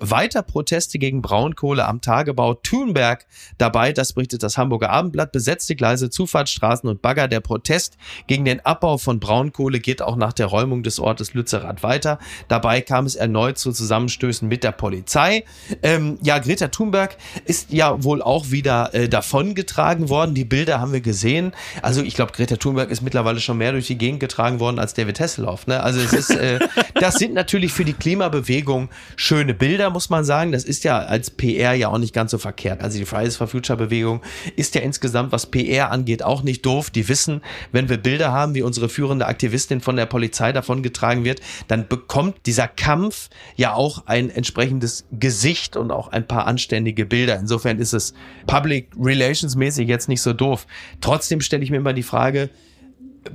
[0.00, 3.26] Weiter Proteste gegen Braunkohle am Tagebau Thunberg
[3.58, 7.28] dabei, das berichtet das Hamburger Abendblatt, besetzte Gleise, Zufahrtsstraßen und Bagger.
[7.28, 11.82] Der Protest gegen den Abbau von Braunkohle geht auch nach der Räumung des Ortes Lützerath
[11.82, 12.18] weiter.
[12.48, 15.44] Dabei kam es erneut zu Zusammenstößen mit der Polizei.
[15.82, 20.34] Ähm, ja, Greta Thunberg ist ja wohl auch wieder äh, davongetragen worden.
[20.34, 21.52] Die Bilder haben wir gesehen.
[21.82, 24.94] Also ich glaube, Greta Thunberg ist mittlerweile schon mehr durch die Gegend getragen worden als
[24.94, 25.66] David Hasselhoff.
[25.66, 25.82] Ne?
[25.82, 26.58] Also es ist, äh,
[26.94, 30.52] das sind natürlich für die Klimabewegung schöne Bilder, muss man sagen.
[30.52, 32.82] Das ist ja als PR ja auch nicht ganz so verkehrt.
[32.82, 34.22] Also die Fridays for Future Bewegung
[34.56, 36.90] ist ja insgesamt, was PR angeht, auch nicht doof.
[36.90, 41.40] Die wissen, wenn wir Bilder haben, wie unsere führende Aktivistin von der Polizei davongetragen wird,
[41.68, 47.38] dann bekommt dieser Kampf ja auch ein entsprechendes Gesicht und auch ein paar anständige Bilder.
[47.38, 48.14] Insofern ist es
[48.46, 50.66] Public Relations mäßig jetzt nicht so doof.
[51.00, 52.50] Trotzdem stelle ich mir immer die Frage,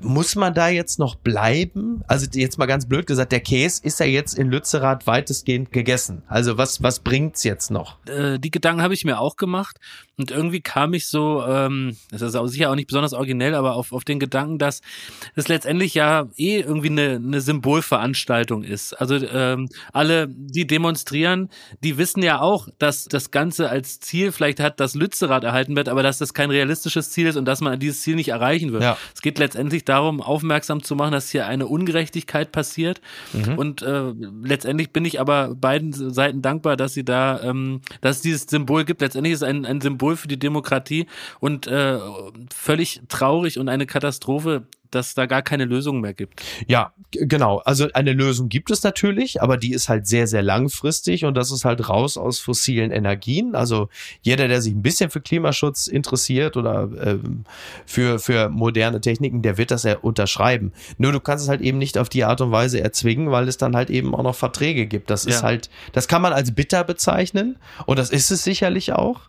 [0.02, 2.04] muss man da jetzt noch bleiben?
[2.08, 6.24] Also jetzt mal ganz blöd gesagt, der Käse ist ja jetzt in Lützerath weitestgehend gegessen.
[6.28, 7.98] Also was, was bringt's jetzt noch?
[8.08, 9.80] äh, die Gedanken habe ich mir auch gemacht
[10.22, 13.74] und irgendwie kam ich so, ähm, das ist auch sicher auch nicht besonders originell, aber
[13.74, 14.82] auf, auf den Gedanken, dass
[15.34, 18.94] es letztendlich ja eh irgendwie eine, eine Symbolveranstaltung ist.
[18.94, 21.50] Also ähm, alle, die demonstrieren,
[21.84, 25.90] die wissen ja auch, dass das Ganze als Ziel vielleicht hat, dass Lützerath erhalten wird,
[25.90, 28.84] aber dass das kein realistisches Ziel ist und dass man dieses Ziel nicht erreichen wird.
[28.84, 28.98] Ja.
[29.16, 33.02] Es geht letztendlich darum, aufmerksam zu machen, dass hier eine Ungerechtigkeit passiert.
[33.58, 38.22] Und äh, letztendlich bin ich aber beiden Seiten dankbar, dass sie da, ähm, dass es
[38.22, 39.02] dieses Symbol gibt.
[39.02, 41.08] Letztendlich ist es ein, ein Symbol für die Demokratie
[41.40, 41.98] und äh,
[42.54, 46.42] völlig traurig und eine Katastrophe, dass da gar keine Lösung mehr gibt.
[46.68, 47.60] Ja, genau.
[47.60, 51.50] Also eine Lösung gibt es natürlich, aber die ist halt sehr, sehr langfristig und das
[51.50, 53.56] ist halt raus aus fossilen Energien.
[53.56, 53.88] Also
[54.22, 57.46] jeder, der sich ein bisschen für Klimaschutz interessiert oder ähm,
[57.86, 60.74] für, für moderne Techniken, der wird das ja unterschreiben.
[60.98, 63.56] Nur du kannst es halt eben nicht auf die Art und Weise erzwingen, weil es
[63.56, 65.10] dann halt eben auch noch Verträge gibt.
[65.10, 65.44] Das ist Ja.
[65.44, 69.22] halt, das kann man als bitter bezeichnen und das ist es sicherlich auch.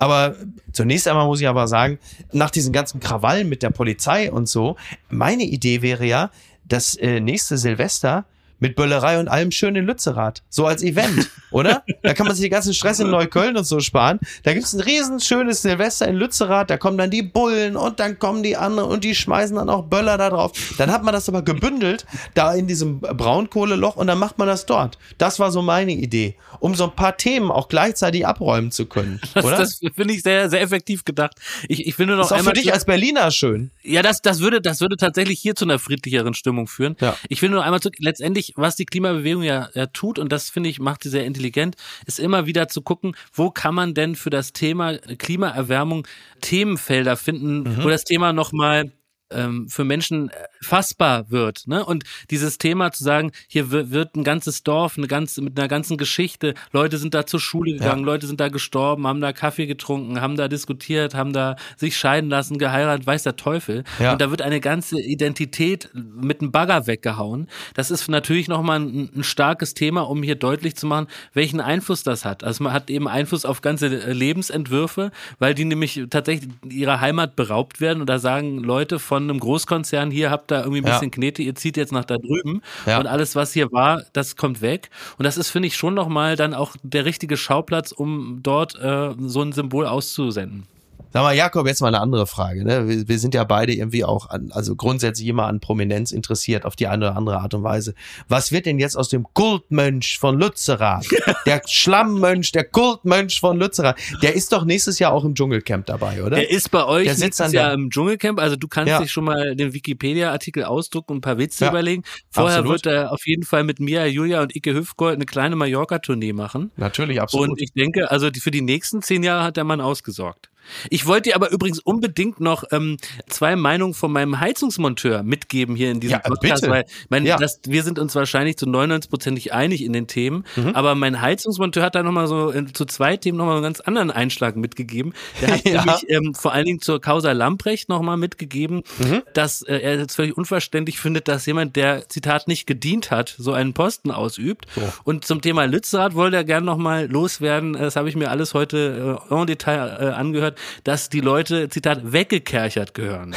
[0.00, 0.34] Aber
[0.72, 1.98] zunächst einmal muss ich aber sagen,
[2.32, 4.76] nach diesen ganzen Krawallen mit der Polizei und so,
[5.10, 6.30] meine Idee wäre ja,
[6.64, 8.24] das äh, nächste Silvester
[8.60, 10.42] mit Böllerei und allem schön in Lützerath.
[10.48, 11.82] So als Event, oder?
[12.02, 14.20] Da kann man sich den ganzen Stress in Neukölln und so sparen.
[14.42, 18.18] Da gibt's ein riesen schönes Silvester in Lützerath, da kommen dann die Bullen und dann
[18.18, 20.52] kommen die anderen und die schmeißen dann auch Böller da drauf.
[20.78, 24.66] Dann hat man das aber gebündelt, da in diesem Braunkohleloch und dann macht man das
[24.66, 24.98] dort.
[25.18, 29.20] Das war so meine Idee, um so ein paar Themen auch gleichzeitig abräumen zu können,
[29.34, 29.56] Das, oder?
[29.56, 31.36] das finde ich sehr, sehr effektiv gedacht.
[31.68, 33.70] Ich, ich nur noch ist auch für einmal dich als Berliner schön.
[33.82, 36.96] Ja, das, das würde, das würde tatsächlich hier zu einer friedlicheren Stimmung führen.
[37.00, 37.16] Ja.
[37.28, 40.68] Ich will nur einmal zurück, letztendlich, was die Klimabewegung ja, ja tut, und das finde
[40.70, 44.30] ich, macht sie sehr intelligent, ist immer wieder zu gucken, wo kann man denn für
[44.30, 46.06] das Thema Klimaerwärmung
[46.40, 48.92] Themenfelder finden, wo das Thema nochmal
[49.30, 51.66] ähm, für Menschen fassbar wird.
[51.66, 51.84] Ne?
[51.84, 55.96] Und dieses Thema zu sagen, hier wird ein ganzes Dorf, eine ganze, mit einer ganzen
[55.96, 58.06] Geschichte, Leute sind da zur Schule gegangen, ja.
[58.06, 62.30] Leute sind da gestorben, haben da Kaffee getrunken, haben da diskutiert, haben da sich scheiden
[62.30, 63.84] lassen, geheiratet, weiß der Teufel.
[63.98, 64.12] Ja.
[64.12, 67.48] Und da wird eine ganze Identität mit einem Bagger weggehauen.
[67.74, 72.02] Das ist natürlich nochmal ein, ein starkes Thema, um hier deutlich zu machen, welchen Einfluss
[72.02, 72.44] das hat.
[72.44, 77.80] Also man hat eben Einfluss auf ganze Lebensentwürfe, weil die nämlich tatsächlich ihrer Heimat beraubt
[77.80, 78.00] werden.
[78.00, 81.10] Und da sagen Leute von einem Großkonzern, hier habt ihr irgendwie ein bisschen ja.
[81.10, 82.62] Knete, ihr zieht jetzt nach da drüben.
[82.86, 82.98] Ja.
[82.98, 84.90] Und alles, was hier war, das kommt weg.
[85.18, 89.10] Und das ist, finde ich, schon nochmal dann auch der richtige Schauplatz, um dort äh,
[89.18, 90.66] so ein Symbol auszusenden.
[91.12, 92.64] Sag mal, Jakob, jetzt mal eine andere Frage.
[92.64, 92.88] Ne?
[92.88, 96.76] Wir, wir sind ja beide irgendwie auch an, also grundsätzlich immer an Prominenz interessiert auf
[96.76, 97.94] die eine oder andere Art und Weise.
[98.28, 101.06] Was wird denn jetzt aus dem Kultmönch von Lützerath?
[101.46, 103.98] der Schlammmönch, der Kultmönch von Lützerath.
[104.22, 106.36] Der ist doch nächstes Jahr auch im Dschungelcamp dabei, oder?
[106.36, 108.38] Der ist bei euch der sitzt nächstes Jahr im Dschungelcamp.
[108.38, 109.00] Also du kannst ja.
[109.00, 111.70] dich schon mal den Wikipedia-Artikel ausdrucken und ein paar Witze ja.
[111.70, 112.04] überlegen.
[112.30, 112.84] Vorher absolut.
[112.84, 116.70] wird er auf jeden Fall mit Mia, Julia und Ike Hüfgold eine kleine Mallorca-Tournee machen.
[116.76, 117.50] Natürlich, absolut.
[117.50, 120.49] Und ich denke, also für die nächsten zehn Jahre hat der Mann ausgesorgt.
[120.88, 122.96] Ich wollte dir aber übrigens unbedingt noch ähm,
[123.28, 126.72] zwei Meinungen von meinem Heizungsmonteur mitgeben hier in diesem ja, Podcast, bitte.
[126.72, 127.36] weil mein, ja.
[127.36, 130.74] das, wir sind uns wahrscheinlich zu 99 Prozent nicht einig in den Themen, mhm.
[130.74, 134.10] aber mein Heizungsmonteur hat da nochmal so äh, zu zwei Themen nochmal einen ganz anderen
[134.10, 135.14] Einschlag mitgegeben.
[135.40, 135.84] Der hat ja.
[135.84, 139.22] nämlich ähm, vor allen Dingen zur Causa Lamprecht nochmal mitgegeben, mhm.
[139.34, 143.52] dass äh, er es völlig unverständlich findet, dass jemand, der Zitat nicht gedient hat, so
[143.52, 144.66] einen Posten ausübt.
[144.74, 144.82] So.
[145.04, 147.74] Und zum Thema Lützerath wollte er gerne nochmal loswerden.
[147.74, 150.49] Das habe ich mir alles heute äh, en Detail äh, angehört
[150.84, 153.34] dass die Leute, Zitat, weggekerchert gehören.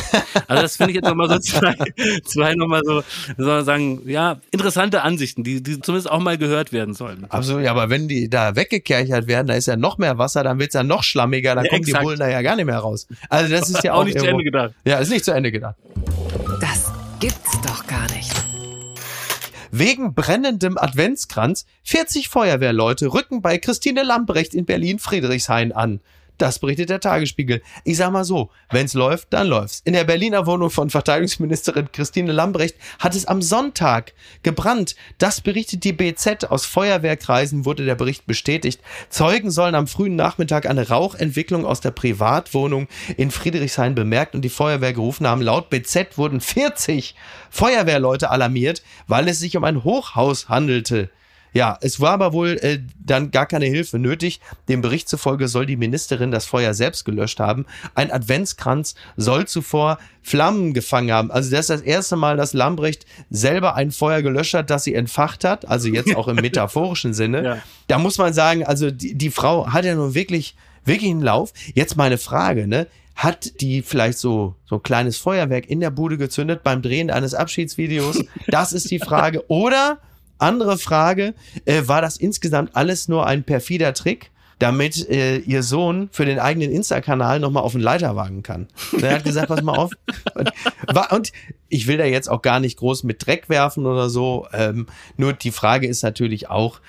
[0.48, 1.76] Also das finde ich jetzt nochmal so zwei,
[2.26, 3.04] zwei nochmal so,
[3.38, 7.26] so sagen, ja, interessante Ansichten, die, die zumindest auch mal gehört werden sollen.
[7.30, 10.60] Absolut, ja, aber wenn die da weggekerchert werden, da ist ja noch mehr Wasser, dann
[10.60, 12.02] wird's ja noch schlammiger, dann ja, kommen exakt.
[12.02, 13.08] die Bullen da ja gar nicht mehr raus.
[13.30, 14.74] Also das ist ja auch, auch nicht irgendwo, zu Ende gedacht.
[14.86, 15.76] Ja, ist nicht zu Ende gedacht.
[16.60, 18.32] Das gibt's doch gar nicht.
[19.76, 26.00] Wegen brennendem Adventskranz 40 Feuerwehrleute rücken bei Christine Lambrecht in Berlin Friedrichshain an.
[26.38, 27.62] Das berichtet der Tagesspiegel.
[27.84, 29.82] Ich sag mal so, wenn's läuft, dann läuft's.
[29.86, 34.96] In der Berliner Wohnung von Verteidigungsministerin Christine Lambrecht hat es am Sonntag gebrannt.
[35.20, 36.46] Das berichtet die BZ.
[36.46, 38.82] Aus Feuerwehrkreisen wurde der Bericht bestätigt.
[39.10, 44.50] Zeugen sollen am frühen Nachmittag eine Rauchentwicklung aus der Privatwohnung in Friedrichshain bemerkt und die
[44.50, 45.42] Feuerwehr gerufen haben.
[45.42, 47.16] Laut BZ wurden 40
[47.52, 51.10] Feuerwehrleute alarmiert, weil es sich um ein Hochhaus handelte.
[51.54, 54.42] Ja, es war aber wohl äh, dann gar keine Hilfe nötig.
[54.68, 57.66] Dem Bericht zufolge soll die Ministerin das Feuer selbst gelöscht haben.
[57.94, 61.32] Ein Adventskranz soll zuvor Flammen gefangen haben.
[61.32, 64.96] Also das ist das erste Mal, dass Lambrecht selber ein Feuer gelöscht hat, das sie
[64.96, 65.68] entfacht hat.
[65.68, 67.44] Also jetzt auch im metaphorischen Sinne.
[67.44, 67.58] Ja.
[67.88, 71.54] Da muss man sagen, also die, die Frau hat ja nun wirklich, wirklich einen Lauf.
[71.76, 72.88] Jetzt meine Frage, ne?
[73.16, 77.36] Hat die vielleicht so, so ein kleines Feuerwerk in der Bude gezündet beim Drehen eines
[77.36, 78.26] Abschiedsvideos?
[78.48, 79.48] Das ist die Frage.
[79.52, 80.00] Oder
[80.44, 81.34] andere Frage,
[81.66, 84.32] äh, war das insgesamt alles nur ein perfider Trick?
[84.60, 88.68] damit äh, ihr Sohn für den eigenen Insta-Kanal nochmal auf den Leiter wagen kann.
[89.02, 89.92] Er hat gesagt, pass mal auf.
[90.36, 90.52] Und,
[91.12, 91.32] und,
[91.68, 94.48] ich will da jetzt auch gar nicht groß mit Dreck werfen oder so.
[94.54, 96.80] Ähm, nur die Frage ist natürlich auch,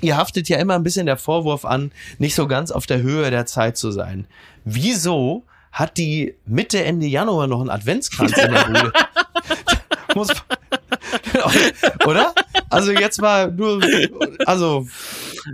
[0.00, 3.30] ihr haftet ja immer ein bisschen der Vorwurf an, nicht so ganz auf der Höhe
[3.30, 4.26] der Zeit zu sein.
[4.64, 8.92] Wieso hat die Mitte, Ende Januar noch einen Adventskranz in der Bude?
[10.16, 10.28] Muss,
[12.06, 12.34] oder?
[12.70, 13.80] Also jetzt mal nur,
[14.46, 14.86] also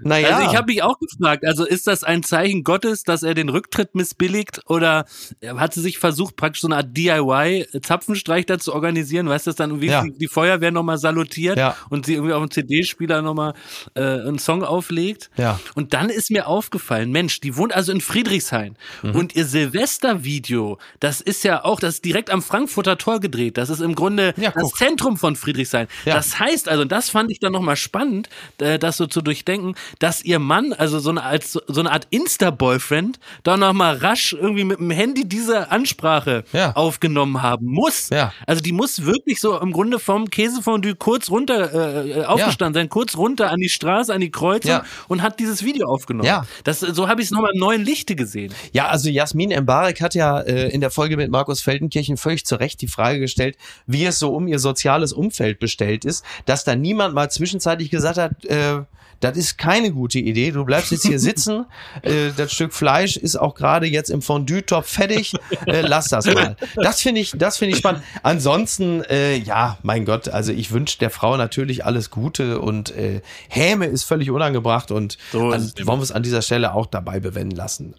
[0.03, 0.37] naja.
[0.37, 3.49] Also ich habe mich auch gefragt, also ist das ein Zeichen Gottes, dass er den
[3.49, 5.05] Rücktritt missbilligt oder
[5.45, 9.57] hat sie sich versucht, praktisch so eine Art DIY-Zapfenstreich da zu organisieren, weißt du, dass
[9.57, 10.03] dann irgendwie ja.
[10.03, 11.77] die, die, Feuerwehr nochmal salutiert ja.
[11.91, 13.55] und sie irgendwie auf dem CD-Spieler nochmal
[13.95, 15.31] äh, einen Song auflegt.
[15.37, 15.61] Ja.
[15.75, 19.15] Und dann ist mir aufgefallen, Mensch, die wohnt also in Friedrichshain mhm.
[19.15, 23.59] und ihr Silvester-Video, das ist ja auch, das ist direkt am Frankfurter Tor gedreht.
[23.59, 25.89] Das ist im Grunde ja, das Zentrum von Friedrichshain.
[26.05, 28.29] Das heißt also, das fand ich dann nochmal spannend,
[28.59, 32.07] äh, das so zu durchdenken, dass ihr Mann, also so eine, als, so eine Art
[32.11, 36.75] Insta-Boyfriend, da nochmal rasch irgendwie mit dem Handy diese Ansprache ja.
[36.75, 38.11] aufgenommen haben muss.
[38.11, 38.33] Ja.
[38.47, 42.81] Also die muss wirklich so im Grunde vom Käsefondue kurz runter äh, äh aufgestanden ja.
[42.83, 46.27] sein, kurz runter an die Straße, an die Kreuzung und hat dieses Video aufgenommen.
[46.27, 46.47] Ja.
[46.65, 48.53] Das, so habe ich es nochmal im neuen Lichte gesehen.
[48.73, 52.57] Ja, also Jasmin Embarek hat ja äh, in der Folge mit Markus Feldenkirchen völlig zu
[52.57, 56.75] Recht die Frage gestellt, wie es so um ihr soziales Umfeld bestellt ist, dass da
[56.75, 58.83] niemand mal zwischenzeitlich gesagt hat, äh,
[59.21, 60.51] das ist keine gute Idee.
[60.51, 61.67] Du bleibst jetzt hier sitzen.
[62.03, 65.35] Äh, das Stück Fleisch ist auch gerade jetzt im Fondue-Topf fertig.
[65.67, 66.57] Äh, lass das mal.
[66.75, 68.03] Das finde ich, das finde ich spannend.
[68.23, 73.21] Ansonsten, äh, ja, mein Gott, also ich wünsche der Frau natürlich alles Gute und äh,
[73.49, 77.21] Häme ist völlig unangebracht und so an, wollen wir es an dieser Stelle auch dabei
[77.21, 77.95] bewenden lassen.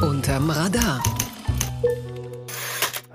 [0.00, 1.02] Unterm Radar.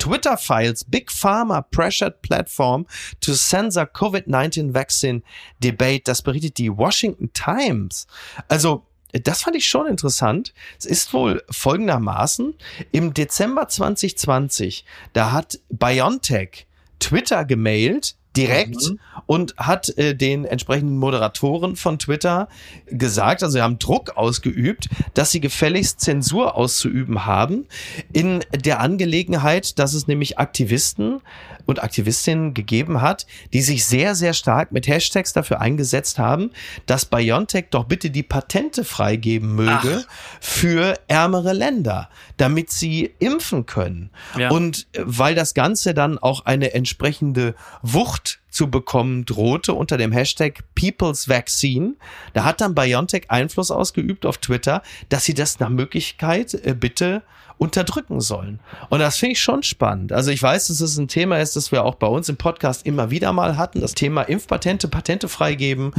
[0.10, 2.88] Twitter files Big Pharma pressured platform
[3.22, 5.22] to censor COVID-19 vaccine
[5.60, 6.08] debate.
[6.08, 8.08] Das berichtet die Washington Times.
[8.48, 10.56] Also, das fand ich schon interessant.
[10.80, 12.56] Es ist wohl folgendermaßen,
[12.92, 16.66] im Dezember 2020, da hat BioNTech
[17.00, 18.16] Twitter gemailt,
[18.48, 19.00] direkt mhm.
[19.26, 22.48] und hat äh, den entsprechenden Moderatoren von Twitter
[22.88, 27.66] gesagt, also sie haben Druck ausgeübt, dass sie gefälligst Zensur auszuüben haben
[28.14, 31.22] in der Angelegenheit, dass es nämlich Aktivisten
[31.66, 36.52] und Aktivistinnen gegeben hat, die sich sehr, sehr stark mit Hashtags dafür eingesetzt haben,
[36.86, 40.14] dass BioNTech doch bitte die Patente freigeben möge Ach.
[40.42, 44.10] für ärmere Länder, damit sie impfen können.
[44.38, 44.50] Ja.
[44.50, 50.12] Und äh, weil das Ganze dann auch eine entsprechende Wucht zu bekommen drohte unter dem
[50.12, 51.96] Hashtag People's Vaccine.
[52.34, 57.24] Da hat dann BioNTech Einfluss ausgeübt auf Twitter, dass sie das nach Möglichkeit äh, bitte
[57.58, 58.62] unterdrücken sollen.
[58.90, 60.14] Und das finde ich schon spannend.
[60.14, 62.86] Also ich weiß, dass es ein Thema ist, das wir auch bei uns im Podcast
[62.86, 65.92] immer wieder mal hatten, das Thema Impfpatente, Patente freigeben.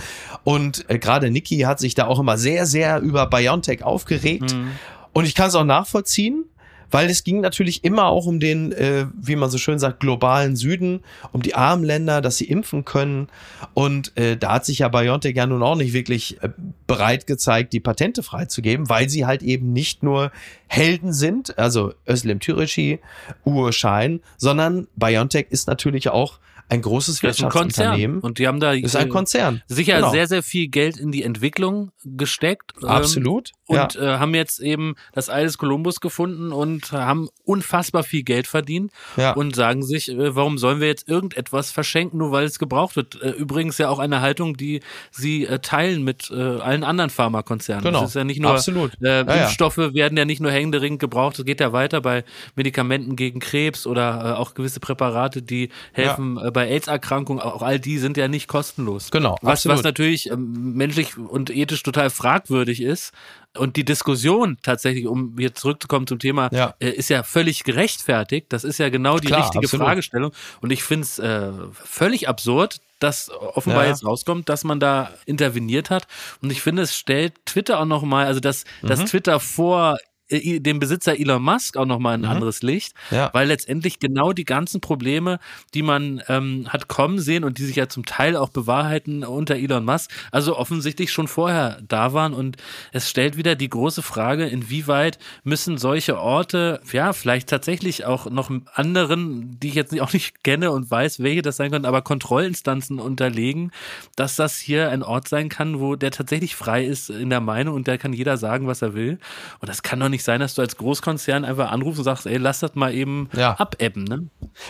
[0.43, 4.55] Und äh, gerade Niki hat sich da auch immer sehr, sehr über BioNTech aufgeregt.
[4.55, 4.73] Mhm.
[5.13, 6.47] Und ich kann es auch nachvollziehen
[6.91, 10.57] weil es ging natürlich immer auch um den, äh, wie man so schön sagt, globalen
[10.57, 11.01] Süden,
[11.33, 13.29] um die armen Länder, dass sie impfen können.
[13.75, 16.51] Und äh, da hat sich ja BioNTech ja nun auch nicht wirklich äh,
[16.87, 20.33] bereit gezeigt, die Patente freizugeben, weil sie halt eben nicht nur
[20.67, 23.01] Helden sind, also Özlem Türeci,
[23.45, 26.39] Uwe Schein, sondern BioNTech ist natürlich auch
[26.71, 28.19] ein großes Wirtschaftsunternehmen.
[28.19, 29.63] Ein und die haben da ist ein Konzern.
[29.67, 30.13] sicher genau.
[30.13, 32.75] sehr, sehr viel Geld in die Entwicklung gesteckt.
[32.81, 33.53] Ähm, Absolut.
[33.71, 34.17] Und ja.
[34.17, 38.91] äh, haben jetzt eben das Ei des Kolumbus gefunden und haben unfassbar viel Geld verdient
[39.17, 39.33] ja.
[39.33, 43.23] und sagen sich, äh, warum sollen wir jetzt irgendetwas verschenken, nur weil es gebraucht wird.
[43.23, 44.81] Äh, übrigens ja auch eine Haltung, die
[45.13, 47.85] sie äh, teilen mit äh, allen anderen Pharmakonzernen.
[47.85, 48.01] Genau.
[48.01, 48.91] Das ist ja nicht nur Absolut.
[49.01, 52.25] Äh, ja, Impfstoffe werden ja nicht nur händeringend gebraucht, es geht ja weiter bei
[52.57, 57.79] Medikamenten gegen Krebs oder äh, auch gewisse Präparate, die helfen äh, bei AIDS-Erkrankungen, auch all
[57.79, 59.13] die sind ja nicht kostenlos.
[59.13, 59.37] Genau.
[59.43, 63.13] Was, was natürlich ähm, menschlich und ethisch total fragwürdig ist.
[63.57, 66.75] Und die Diskussion tatsächlich, um hier zurückzukommen zum Thema, ja.
[66.79, 68.47] Äh, ist ja völlig gerechtfertigt.
[68.51, 69.87] Das ist ja genau die Klar, richtige absolut.
[69.87, 70.33] Fragestellung.
[70.61, 73.91] Und ich finde es äh, völlig absurd, dass offenbar ja.
[73.91, 76.07] jetzt rauskommt, dass man da interveniert hat.
[76.43, 78.89] Und ich finde, es stellt Twitter auch nochmal, also dass, mhm.
[78.89, 79.99] dass Twitter vor
[80.31, 82.29] äh, dem Besitzer Elon Musk auch nochmal ein mhm.
[82.29, 83.31] anderes Licht, ja.
[83.33, 85.39] weil letztendlich genau die ganzen Probleme,
[85.75, 89.57] die man ähm, hat kommen sehen und die sich ja zum Teil auch bewahrheiten unter
[89.57, 92.57] Elon Musk, also offensichtlich schon vorher da waren und
[92.93, 98.51] es stellt wieder die große Frage, inwieweit müssen solche Orte, ja, vielleicht tatsächlich auch noch
[98.75, 102.99] anderen, die ich jetzt auch nicht kenne und weiß, welche das sein können, aber Kontrollinstanzen
[102.99, 103.71] unterlegen,
[104.17, 107.75] dass das hier ein Ort sein kann, wo der tatsächlich frei ist in der Meinung
[107.75, 109.19] und da kann jeder sagen, was er will.
[109.61, 112.27] Und das kann doch nicht nicht sein, dass du als Großkonzern einfach anrufst und sagst,
[112.27, 113.59] ey, lass das mal eben ja.
[113.59, 114.05] abebben.
[114.05, 114.27] Ne?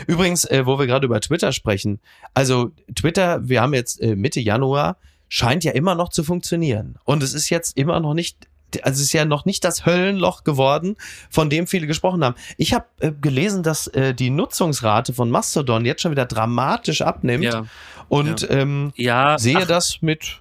[0.07, 2.01] Übrigens, äh, wo wir gerade über Twitter sprechen,
[2.35, 4.97] also Twitter, wir haben jetzt äh, Mitte Januar,
[5.29, 6.97] scheint ja immer noch zu funktionieren.
[7.05, 8.49] Und es ist jetzt immer noch nicht
[8.85, 10.95] also es ist ja noch nicht das Höllenloch geworden,
[11.29, 12.37] von dem viele gesprochen haben.
[12.57, 17.43] Ich habe äh, gelesen, dass äh, die Nutzungsrate von Mastodon jetzt schon wieder dramatisch abnimmt
[17.43, 17.65] ja.
[18.09, 18.51] und ja.
[18.51, 20.41] Ähm, ja, sehe ach, das mit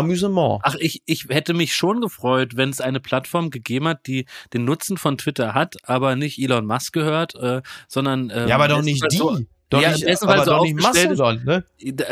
[0.00, 0.60] Amüsement.
[0.62, 4.64] Ach, ich, ich hätte mich schon gefreut, wenn es eine Plattform gegeben hat, die den
[4.64, 8.82] Nutzen von Twitter hat, aber nicht Elon Musk gehört, äh, sondern ähm, ja, aber doch
[8.82, 9.16] nicht die.
[9.16, 9.38] So,
[9.70, 11.64] doch ja, nicht, bestenfalls so aufgestellt, Mastodon, ne?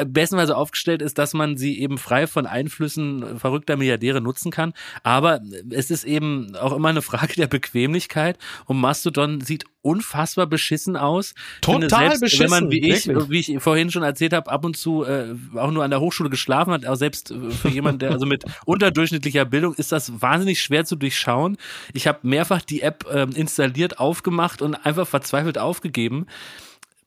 [0.06, 4.74] Bestenfalls aufgestellt ist, dass man sie eben frei von Einflüssen verrückter Milliardäre nutzen kann.
[5.02, 5.40] Aber
[5.70, 8.38] es ist eben auch immer eine Frage der Bequemlichkeit.
[8.66, 11.34] Und Mastodon sieht unfassbar beschissen aus.
[11.60, 12.44] Total selbst, beschissen.
[12.44, 15.72] Wenn man wie ich, wie ich vorhin schon erzählt habe, ab und zu äh, auch
[15.72, 19.44] nur an der Hochschule geschlafen hat, auch selbst äh, für jemanden, der also mit unterdurchschnittlicher
[19.44, 21.56] Bildung, ist das wahnsinnig schwer zu durchschauen.
[21.92, 26.26] Ich habe mehrfach die App äh, installiert, aufgemacht und einfach verzweifelt aufgegeben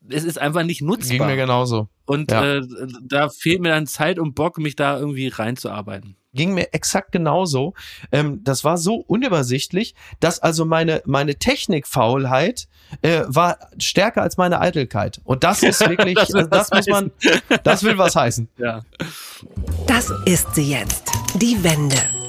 [0.10, 1.18] es ist einfach nicht nutzbar.
[1.18, 1.90] Ging mir genauso.
[2.06, 2.58] Und ja.
[2.58, 2.62] äh,
[3.04, 6.18] da fehlt mir dann Zeit und Bock, mich da irgendwie reinzuarbeiten.
[6.34, 7.74] Ging mir exakt genauso.
[8.12, 12.68] Ähm, das war so unübersichtlich, dass also meine, meine Technikfaulheit
[13.02, 15.22] äh, war stärker als meine Eitelkeit.
[15.24, 17.12] Und das ist wirklich, das, also das muss man,
[17.64, 18.50] das will was heißen.
[18.58, 18.82] Ja.
[19.88, 21.12] Das ist sie jetzt.
[21.36, 22.20] Die Wende.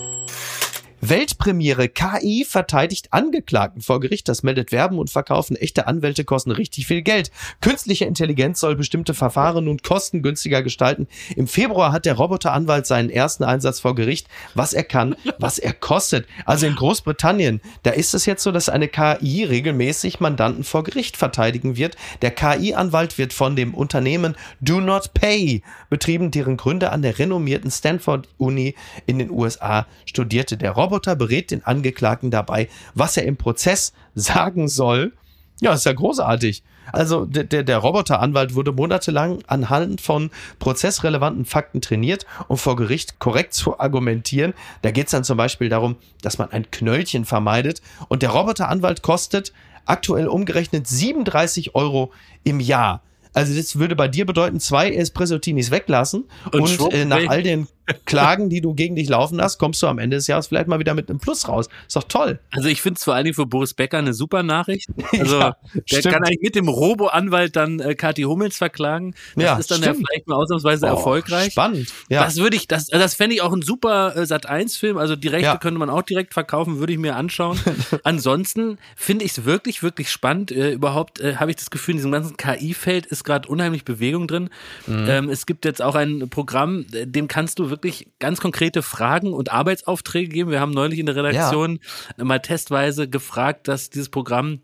[1.05, 4.29] Weltpremiere KI verteidigt Angeklagten vor Gericht.
[4.29, 5.57] Das meldet Werben und Verkaufen.
[5.57, 7.33] Echte Anwälte kosten richtig viel Geld.
[7.61, 11.09] Künstliche Intelligenz soll bestimmte Verfahren nun kostengünstiger gestalten.
[11.35, 14.29] Im Februar hat der Roboteranwalt seinen ersten Einsatz vor Gericht.
[14.55, 16.29] Was er kann, was er kostet.
[16.47, 21.17] Also in Großbritannien, da ist es jetzt so, dass eine KI regelmäßig Mandanten vor Gericht
[21.17, 21.97] verteidigen wird.
[22.23, 27.73] Der KI-Anwalt wird von dem Unternehmen Do Not Pay betrieben, deren Gründer an der renommierten
[27.73, 30.57] Stanford Uni in den USA studierte.
[30.57, 35.13] Der Roboter Roboter berät den Angeklagten dabei, was er im Prozess sagen soll.
[35.61, 36.63] Ja, ist ja großartig.
[36.93, 43.21] Also der, der, der Roboteranwalt wurde monatelang anhand von prozessrelevanten Fakten trainiert, um vor Gericht
[43.21, 44.53] korrekt zu argumentieren.
[44.83, 47.81] Da geht es dann zum Beispiel darum, dass man ein Knöllchen vermeidet.
[48.09, 49.53] Und der Roboteranwalt kostet
[49.87, 53.03] aktuell umgerechnet 37 Euro im Jahr.
[53.33, 57.67] Also das würde bei dir bedeuten, zwei Espresso-Tinis weglassen und, und äh, nach all den
[58.05, 60.79] Klagen, die du gegen dich laufen hast, kommst du am Ende des Jahres vielleicht mal
[60.79, 61.69] wieder mit einem Plus raus.
[61.87, 62.39] Ist doch toll.
[62.51, 64.89] Also ich finde es vor allen Dingen für Boris Becker eine super Nachricht.
[65.19, 66.15] Also ja, der stimmt.
[66.15, 69.15] kann eigentlich mit dem Robo-Anwalt dann äh, Kathi Hummels verklagen.
[69.35, 71.53] Das ja, ist dann ja vielleicht mal ausnahmsweise oh, erfolgreich.
[71.53, 71.93] Spannend.
[72.09, 72.25] Ja.
[72.25, 74.97] Das würde ich, das, das fände ich auch ein super äh, Sat1-Film.
[74.97, 75.57] Also die Rechte ja.
[75.57, 77.59] könnte man auch direkt verkaufen, würde ich mir anschauen.
[78.05, 80.53] Ansonsten finde ich es wirklich, wirklich spannend.
[80.53, 84.29] Äh, überhaupt äh, habe ich das Gefühl, in diesem ganzen KI-Feld ist gerade unheimlich Bewegung
[84.29, 84.51] drin.
[84.87, 85.07] Mhm.
[85.09, 89.33] Ähm, es gibt jetzt auch ein Programm, äh, dem kannst du wirklich ganz konkrete Fragen
[89.33, 90.51] und Arbeitsaufträge geben.
[90.51, 91.81] Wir haben neulich in der Redaktion
[92.17, 92.25] ja.
[92.25, 94.61] mal testweise gefragt, dass dieses Programm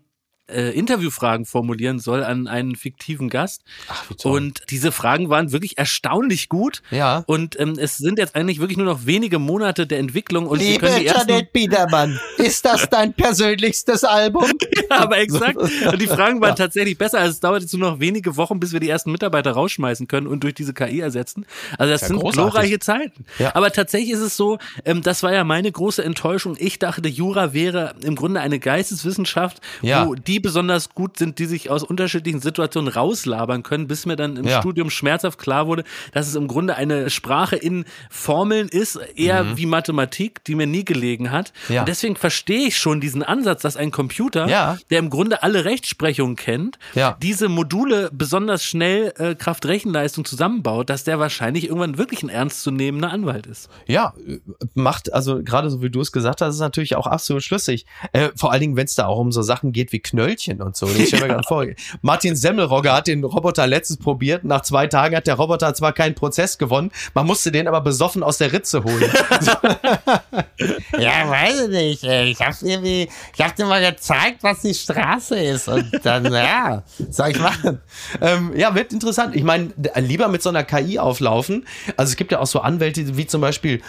[0.51, 3.63] äh, Interviewfragen formulieren soll an einen fiktiven Gast.
[3.87, 6.81] Ach, und diese Fragen waren wirklich erstaunlich gut.
[6.91, 7.23] Ja.
[7.27, 10.47] Und ähm, es sind jetzt eigentlich wirklich nur noch wenige Monate der Entwicklung.
[10.47, 14.45] Und Liebe Janet Biedermann, ist das dein persönlichstes Album?
[14.89, 15.57] ja, aber exakt.
[15.91, 16.55] Und die Fragen waren ja.
[16.55, 17.19] tatsächlich besser.
[17.19, 20.27] Also es dauert jetzt nur noch wenige Wochen, bis wir die ersten Mitarbeiter rausschmeißen können
[20.27, 21.45] und durch diese KI ersetzen.
[21.77, 22.51] Also das ja sind großartig.
[22.51, 23.25] glorreiche Zeiten.
[23.37, 23.55] Ja.
[23.55, 26.55] Aber tatsächlich ist es so, ähm, das war ja meine große Enttäuschung.
[26.59, 30.07] Ich dachte, Jura wäre im Grunde eine Geisteswissenschaft, ja.
[30.07, 34.37] wo die besonders gut sind, die sich aus unterschiedlichen Situationen rauslabern können, bis mir dann
[34.37, 34.59] im ja.
[34.59, 39.57] Studium schmerzhaft klar wurde, dass es im Grunde eine Sprache in Formeln ist, eher mhm.
[39.57, 41.53] wie Mathematik, die mir nie gelegen hat.
[41.67, 41.81] Ja.
[41.81, 44.77] Und deswegen verstehe ich schon diesen Ansatz, dass ein Computer, ja.
[44.89, 46.77] der im Grunde alle Rechtsprechungen kennt,
[47.21, 53.11] diese Module besonders schnell äh, Kraft Rechenleistung zusammenbaut, dass der wahrscheinlich irgendwann wirklich ein ernstzunehmender
[53.11, 53.69] Anwalt ist.
[53.87, 54.13] Ja,
[54.73, 57.85] macht, also gerade so wie du es gesagt hast, ist natürlich auch absolut schlüssig.
[58.13, 60.61] Äh, vor allen Dingen, wenn es da auch um so Sachen geht wie Knöll Brötchen
[60.61, 60.87] und so.
[60.99, 61.65] Ich stelle mir gerade vor,
[62.01, 64.43] Martin Semmelrogge hat den Roboter letztens probiert.
[64.43, 68.21] Nach zwei Tagen hat der Roboter zwar keinen Prozess gewonnen, man musste den aber besoffen
[68.21, 68.99] aus der Ritze holen.
[70.99, 72.03] ja, weiß ich nicht.
[72.03, 76.83] Ich habe irgendwie, ich habe dir mal gezeigt, was die Straße ist und dann, ja,
[77.09, 77.81] soll ich machen.
[78.21, 79.35] Ähm, ja, wird interessant.
[79.35, 81.65] Ich meine, lieber mit so einer KI auflaufen.
[81.97, 83.81] Also es gibt ja auch so Anwälte wie zum Beispiel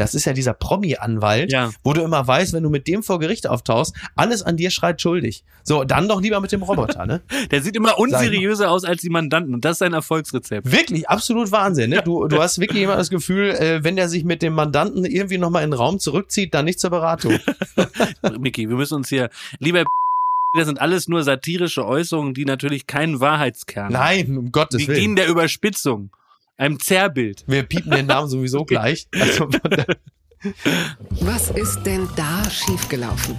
[0.00, 1.70] das ist ja dieser Promi-Anwalt, ja.
[1.84, 5.02] wo du immer weißt, wenn du mit dem vor Gericht auftauchst, alles an dir schreit
[5.02, 5.44] schuldig.
[5.62, 7.20] So, dann doch lieber mit dem Roboter, ne?
[7.50, 10.72] Der sieht immer unseriöser aus als die Mandanten und das ist sein Erfolgsrezept.
[10.72, 12.00] Wirklich, absolut Wahnsinn, ne?
[12.02, 15.36] Du, du hast wirklich immer das Gefühl, äh, wenn der sich mit dem Mandanten irgendwie
[15.36, 17.38] nochmal in den Raum zurückzieht, dann nicht zur Beratung.
[18.38, 19.84] Micky, wir müssen uns hier lieber
[20.54, 23.92] das sind alles nur satirische Äußerungen, die natürlich keinen Wahrheitskern haben.
[23.92, 24.96] Nein, um Gottes die Willen.
[24.96, 26.10] Die dienen der Überspitzung
[26.60, 27.44] einem Zerrbild.
[27.46, 29.08] Wir piepen den Namen sowieso gleich.
[29.18, 29.48] Also
[31.10, 33.38] Was ist denn da schiefgelaufen?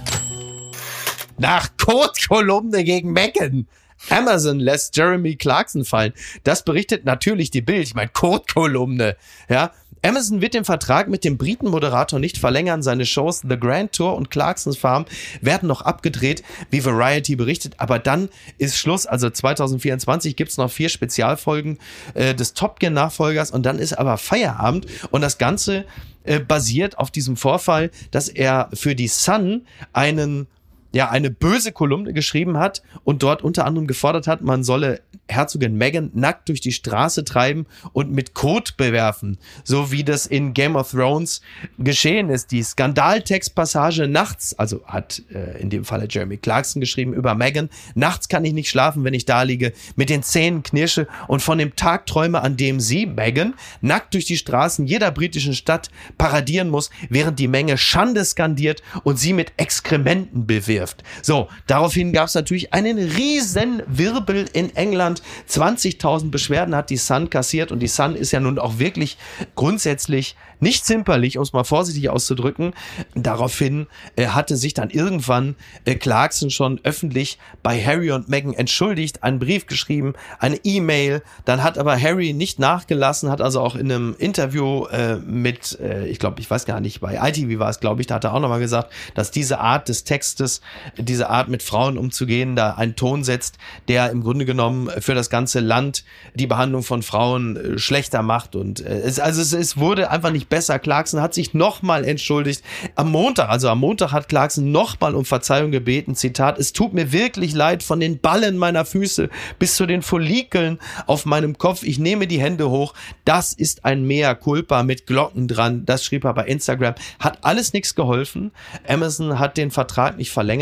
[1.38, 3.68] Nach Code-Kolumne gegen Mecken.
[4.10, 6.12] Amazon lässt Jeremy Clarkson fallen.
[6.42, 7.84] Das berichtet natürlich die Bild.
[7.86, 9.16] Ich meine, Code-Kolumne.
[9.48, 9.72] Ja,
[10.04, 12.82] Amazon wird den Vertrag mit dem Briten-Moderator nicht verlängern.
[12.82, 15.04] Seine Shows The Grand Tour und Clarksons Farm
[15.40, 17.74] werden noch abgedreht, wie Variety berichtet.
[17.78, 19.06] Aber dann ist Schluss.
[19.06, 21.78] Also 2024 gibt's noch vier Spezialfolgen
[22.14, 24.86] äh, des Top Gear-Nachfolgers und dann ist aber Feierabend.
[25.12, 25.84] Und das Ganze
[26.24, 30.48] äh, basiert auf diesem Vorfall, dass er für die Sun einen
[30.92, 35.76] ja eine böse Kolumne geschrieben hat und dort unter anderem gefordert hat, man solle Herzogin
[35.76, 40.76] Meghan nackt durch die Straße treiben und mit Kot bewerfen, so wie das in Game
[40.76, 41.40] of Thrones
[41.78, 42.50] geschehen ist.
[42.50, 48.28] Die Skandaltextpassage nachts, also hat äh, in dem Falle Jeremy Clarkson geschrieben über Meghan, nachts
[48.28, 51.76] kann ich nicht schlafen, wenn ich da liege, mit den Zähnen knirsche und von dem
[51.76, 56.90] Tag träume, an dem sie, Meghan, nackt durch die Straßen jeder britischen Stadt paradieren muss,
[57.08, 61.04] während die Menge Schande skandiert und sie mit Exkrementen bewirft wirft.
[61.22, 65.22] So, daraufhin gab es natürlich einen riesen Wirbel in England.
[65.48, 69.16] 20.000 Beschwerden hat die Sun kassiert und die Sun ist ja nun auch wirklich
[69.54, 72.72] grundsätzlich nicht zimperlich, um es mal vorsichtig auszudrücken.
[73.14, 79.24] Daraufhin äh, hatte sich dann irgendwann äh, Clarkson schon öffentlich bei Harry und Meghan entschuldigt,
[79.24, 81.22] einen Brief geschrieben, eine E-Mail.
[81.44, 86.06] Dann hat aber Harry nicht nachgelassen, hat also auch in einem Interview äh, mit, äh,
[86.06, 88.32] ich glaube, ich weiß gar nicht, bei ITV war es, glaube ich, da hat er
[88.32, 90.60] auch nochmal gesagt, dass diese Art des Textes,
[90.96, 93.58] diese Art mit Frauen umzugehen, da einen Ton setzt,
[93.88, 96.04] der im Grunde genommen für das ganze Land
[96.34, 98.56] die Behandlung von Frauen äh, schlechter macht.
[98.56, 100.78] Und äh, es, also es, es wurde einfach nicht besser.
[100.78, 102.62] Clarkson hat sich nochmal entschuldigt.
[102.94, 106.14] Am Montag, also am Montag hat Clarkson nochmal um Verzeihung gebeten.
[106.14, 110.78] Zitat, es tut mir wirklich leid von den Ballen meiner Füße bis zu den Follikeln
[111.06, 111.82] auf meinem Kopf.
[111.82, 112.94] Ich nehme die Hände hoch.
[113.24, 115.84] Das ist ein Mea culpa mit Glocken dran.
[115.84, 116.94] Das schrieb er bei Instagram.
[117.18, 118.52] Hat alles nichts geholfen.
[118.86, 120.61] Amazon hat den Vertrag nicht verlängert.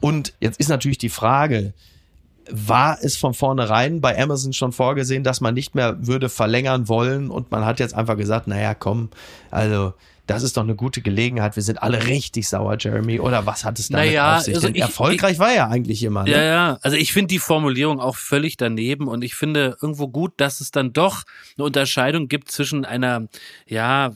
[0.00, 1.72] Und jetzt ist natürlich die Frage,
[2.50, 7.30] war es von vornherein bei Amazon schon vorgesehen, dass man nicht mehr würde verlängern wollen
[7.30, 9.08] und man hat jetzt einfach gesagt, naja, komm,
[9.50, 9.94] also
[10.26, 11.54] das ist doch eine gute Gelegenheit.
[11.56, 13.20] Wir sind alle richtig sauer, Jeremy.
[13.20, 14.54] Oder was hat es damit Naja, auf sich?
[14.54, 16.24] also Denn ich- erfolgreich ich- war er eigentlich immer.
[16.24, 16.30] Ne?
[16.30, 16.78] Ja, ja.
[16.80, 20.70] Also ich finde die Formulierung auch völlig daneben und ich finde irgendwo gut, dass es
[20.70, 21.24] dann doch
[21.58, 23.28] eine Unterscheidung gibt zwischen einer,
[23.66, 24.12] ja,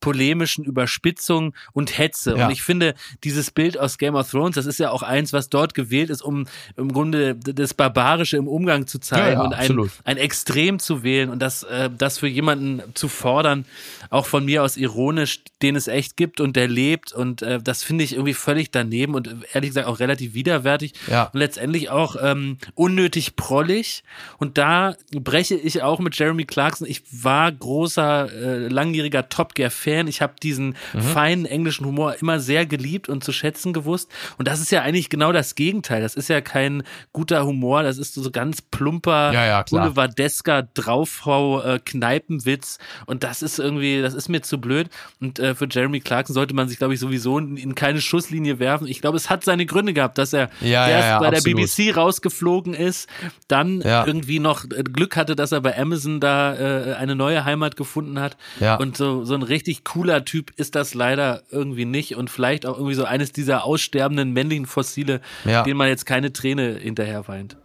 [0.00, 2.36] polemischen Überspitzung und Hetze.
[2.36, 2.46] Ja.
[2.46, 2.94] Und ich finde,
[3.24, 6.22] dieses Bild aus Game of Thrones, das ist ja auch eins, was dort gewählt ist,
[6.22, 10.78] um im Grunde das Barbarische im Umgang zu zeigen Ja, ja, und ein, ein Extrem
[10.78, 13.64] zu wählen und das, äh, das für jemanden zu fordern,
[14.10, 17.12] auch von mir aus ironisch, den es echt gibt und der lebt.
[17.12, 20.92] Und äh, das finde ich irgendwie völlig daneben und äh, ehrlich gesagt auch relativ widerwärtig
[21.10, 21.30] Ja.
[21.32, 24.04] und letztendlich auch ähm, unnötig prollig.
[24.38, 26.86] Und da breche ich auch mit Jeremy Clarkson.
[26.86, 29.85] Ich war großer, äh, langjähriger Top Gear-Fan.
[30.08, 31.00] Ich habe diesen Mhm.
[31.00, 34.10] feinen englischen Humor immer sehr geliebt und zu schätzen gewusst.
[34.38, 36.02] Und das ist ja eigentlich genau das Gegenteil.
[36.02, 36.82] Das ist ja kein
[37.12, 37.82] guter Humor.
[37.82, 42.78] Das ist so ganz plumper, Ja, ja, boulevardesker Draufhau, äh, Kneipenwitz.
[43.06, 44.88] Und das ist irgendwie, das ist mir zu blöd.
[45.20, 48.58] Und äh, für Jeremy Clarkson sollte man sich, glaube ich, sowieso in, in keine Schusslinie
[48.58, 48.86] werfen.
[48.86, 51.58] Ich glaube, es hat seine Gründe gehabt, dass er Ja, erst ja, bei absolut.
[51.58, 53.08] der BBC rausgeflogen ist,
[53.48, 57.76] dann irgendwie noch äh, Glück hatte, dass er bei Amazon da äh, eine neue Heimat
[57.76, 58.36] gefunden hat.
[58.78, 62.16] Und so, so ein richtig cooler Typ ist das leider irgendwie nicht.
[62.16, 65.62] Und vielleicht auch irgendwie so eines dieser aussterbenden männlichen Fossile, Ja.
[65.62, 67.56] denen man jetzt keine Träne hinterher weint.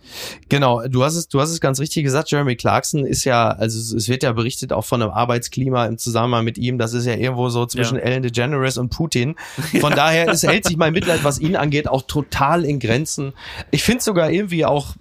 [0.49, 2.32] Genau, du hast es, du hast es ganz richtig gesagt.
[2.32, 6.43] Jeremy Clarkson ist ja, also es- wird ja berichtet auch von einem Arbeitsklima im Zusammenhang
[6.45, 6.78] mit ihm.
[6.78, 8.03] Das ist ja irgendwo so zwischen Ja.
[8.03, 9.36] Ellen DeGeneres und Putin.
[9.80, 13.34] Von daher es hält sich mein Mitleid, was ihn angeht, auch total in Grenzen.
[13.72, 14.95] Ich finde sogar irgendwie auch,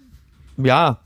[0.57, 1.01] ja,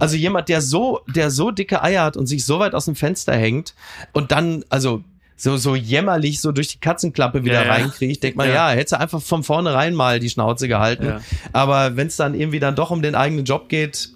[0.00, 2.94] also jemand, der so, der so dicke Eier hat und sich so weit aus dem
[2.94, 3.74] Fenster hängt
[4.12, 5.02] und dann, also
[5.38, 8.76] so, so jämmerlich so durch die Katzenklappe wieder Ja, reinkriegt, denkt man, ja, Ja.
[8.76, 11.06] hätte einfach von vornherein mal die Schnauze gehalten.
[11.06, 11.20] Ja.
[11.52, 14.10] Aber wenn es dann irgendwie dann doch um den eigenen Job geht,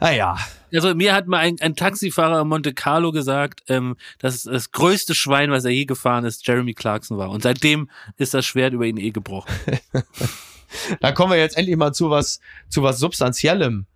[0.00, 0.36] naja,
[0.72, 5.14] Also mir hat mal ein, ein Taxifahrer in Monte Carlo gesagt, ähm, dass das größte
[5.14, 7.30] Schwein, was er je gefahren ist, Jeremy Clarkson war.
[7.30, 9.50] Und seitdem ist das Schwert über ihn eh gebrochen.
[11.00, 13.86] da kommen wir jetzt endlich mal zu was, zu was Substanziellem.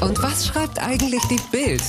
[0.00, 1.82] Und was schreibt eigentlich die Bild?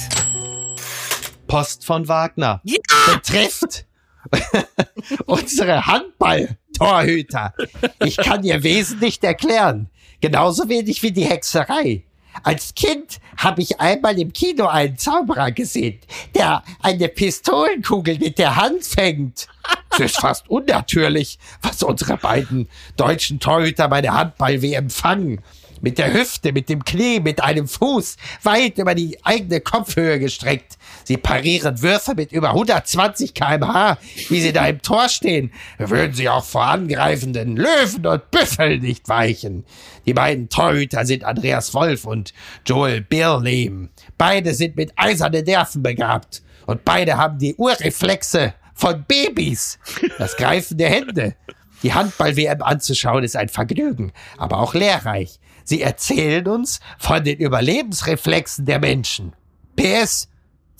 [1.47, 2.62] Post von Wagner.
[2.64, 2.78] Ja!
[3.14, 3.86] Betrifft
[5.26, 7.54] unsere Handball-Torhüter.
[8.00, 9.90] Ich kann ihr Wesen nicht erklären.
[10.20, 12.04] Genauso wenig wie die Hexerei.
[12.44, 16.00] Als Kind habe ich einmal im Kino einen Zauberer gesehen,
[16.34, 19.48] der eine Pistolenkugel mit der Hand fängt.
[19.92, 25.42] Es ist fast unnatürlich, was unsere beiden deutschen Torhüter bei der Handball-WM fangen.
[25.82, 30.78] Mit der Hüfte, mit dem Knie, mit einem Fuß, weit über die eigene Kopfhöhe gestreckt.
[31.04, 33.98] Sie parieren Würfe mit über 120 kmh,
[34.30, 35.52] wie sie da im Tor stehen.
[35.78, 39.66] Würden sie auch vor angreifenden Löwen und Büffeln nicht weichen.
[40.06, 42.34] Die beiden Torhüter sind Andreas Wolf und
[42.66, 43.90] Joel Birlehm.
[44.18, 46.44] Beide sind mit eisernen Nerven begabt.
[46.68, 49.80] Und beide haben die Urreflexe von Babys.
[50.18, 51.36] Das Greifen der Hände.
[51.84, 55.40] Die Handball-WM anzuschauen ist ein Vergnügen, aber auch lehrreich.
[55.64, 59.34] Sie erzählen uns von den Überlebensreflexen der Menschen.
[59.76, 60.31] PS.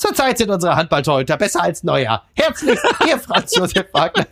[0.02, 2.24] Zurzeit sind unsere Handballtorhüter besser als Neuer.
[2.34, 4.26] Herzlich, Ihr Franz Josef Wagner.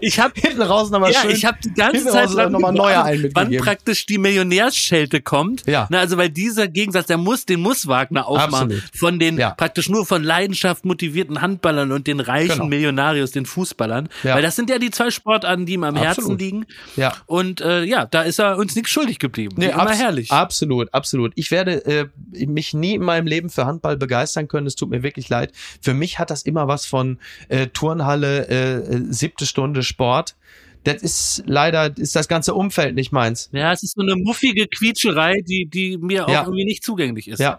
[0.00, 1.30] Ich habe Hinten raus nochmal ja, schön.
[1.32, 3.64] ich habe die ganze Zeit lang nochmal neuer einen wann mitgegeben.
[3.64, 5.66] praktisch die Millionärsschelte kommt.
[5.66, 5.88] Ja.
[5.90, 8.82] Na, also weil dieser Gegensatz, der muss, den muss Wagner aufmachen Absolut.
[8.96, 9.50] von den Ja.
[9.50, 12.66] praktisch nur von Leidenschaft motivierten Handballern und den reichen Genau.
[12.66, 14.08] Millionarios, den Fußballern.
[14.22, 14.36] Ja.
[14.36, 16.40] Weil das sind ja die zwei Sportarten, die ihm am Herzen Absolut.
[16.40, 16.66] liegen.
[16.94, 17.14] Ja.
[17.26, 19.56] Und äh, ja, da ist er uns nichts schuldig geblieben.
[19.58, 20.30] Nee, Wie immer herrlich.
[20.30, 21.32] Absolut, absolut.
[21.34, 22.06] Ich werde äh,
[22.46, 24.59] mich nie in meinem Leben für Handball begeistern können.
[24.66, 25.52] Es tut mir wirklich leid.
[25.80, 30.36] Für mich hat das immer was von äh, Turnhalle, äh, äh, siebte Stunde Sport.
[30.84, 33.50] Das ist leider ist das ganze Umfeld nicht meins.
[33.52, 36.42] Ja, es ist so eine muffige Quietscherei, die, die mir auch Ja.
[36.44, 37.38] irgendwie nicht zugänglich ist.
[37.38, 37.58] Ja.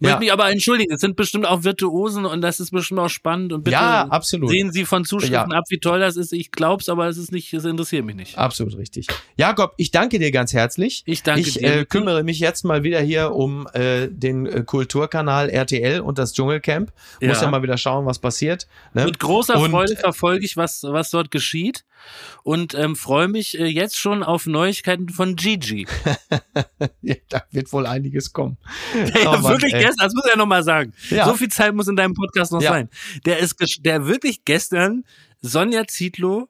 [0.00, 0.18] Möchte Ja.
[0.20, 3.64] mich aber entschuldigen, es sind bestimmt auch Virtuosen und das ist bestimmt auch spannend und
[3.64, 4.50] bitte Ja, absolut.
[4.50, 5.58] sehen Sie von Zuschriften Ja.
[5.58, 6.32] ab, wie toll das ist.
[6.32, 8.38] Ich glaub's, aber es ist nicht, es interessiert mich nicht.
[8.38, 9.08] Absolut richtig.
[9.36, 11.02] Jakob, ich danke dir ganz herzlich.
[11.06, 11.78] Ich danke ich, dir.
[11.80, 16.32] Äh, kümmere mich jetzt mal wieder hier um äh, den äh, Kulturkanal RTL und das
[16.32, 16.92] Dschungelcamp.
[17.20, 17.42] Muss Ja.
[17.42, 18.66] ja mal wieder schauen, was passiert.
[18.94, 19.04] Ne?
[19.04, 21.84] Mit großer Und- Freude verfolge ich, was, was dort geschieht
[22.44, 25.86] und ähm, freue mich äh, jetzt schon auf Neuigkeiten von Gigi.
[27.02, 28.56] Ja, da wird wohl einiges kommen.
[29.14, 29.82] Ja, Oh Mann, wirklich ey.
[29.88, 30.92] Gestern, das muss ja nochmal sagen.
[31.10, 31.24] Ja.
[31.26, 32.70] So viel Zeit muss in deinem Podcast noch Ja.
[32.70, 32.88] sein.
[33.26, 35.04] Der ist, der wirklich gestern
[35.40, 36.48] Sonja Zietlow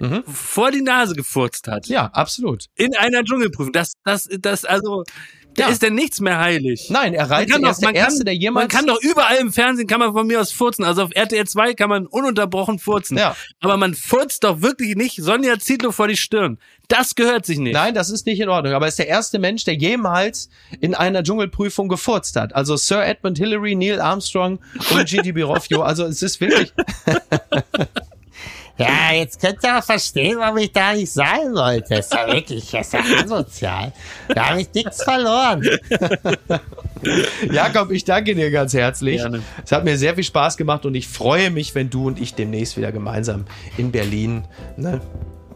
[0.00, 0.24] Mhm.
[0.26, 1.86] vor die Nase gefurzt hat.
[1.86, 2.66] Ja, absolut.
[2.74, 3.72] In einer Dschungelprüfung.
[3.72, 5.04] Das, das, das, also,
[5.54, 5.68] Da Ja.
[5.68, 6.88] ist denn nichts mehr heilig.
[6.90, 8.68] Nein, er Man reizt, kann, doch, man, Erste, kann, der man jemals...
[8.72, 10.84] kann doch überall im Fernsehen, kann man von mir aus furzen.
[10.84, 13.16] Also auf RTL 2 kann man ununterbrochen furzen.
[13.18, 13.36] Ja.
[13.60, 16.58] Aber man furzt doch wirklich nicht Sonja Zietlow vor die Stirn.
[16.88, 17.72] Das gehört sich nicht.
[17.74, 18.74] Nein, das ist nicht in Ordnung.
[18.74, 20.50] Aber er ist der erste Mensch, der jemals
[20.80, 22.54] in einer Dschungelprüfung gefurzt hat.
[22.54, 24.58] Also Sir Edmund Hillary, Neil Armstrong
[24.90, 25.82] und Gigi Biroffio.
[25.82, 26.72] Also es ist wirklich...
[28.76, 31.94] Ja, jetzt könnt ihr auch verstehen, warum ich da nicht sein wollte.
[31.94, 33.92] Das ist ja wirklich, das ist ja asozial.
[34.28, 35.62] Da habe ich nichts verloren.
[37.52, 39.18] Jakob, ich danke dir ganz herzlich.
[39.18, 39.42] Gerne.
[39.64, 42.34] Es hat mir sehr viel Spaß gemacht und ich freue mich, wenn du und ich
[42.34, 43.44] demnächst wieder gemeinsam
[43.76, 44.44] in Berlin.
[44.76, 45.00] Ne?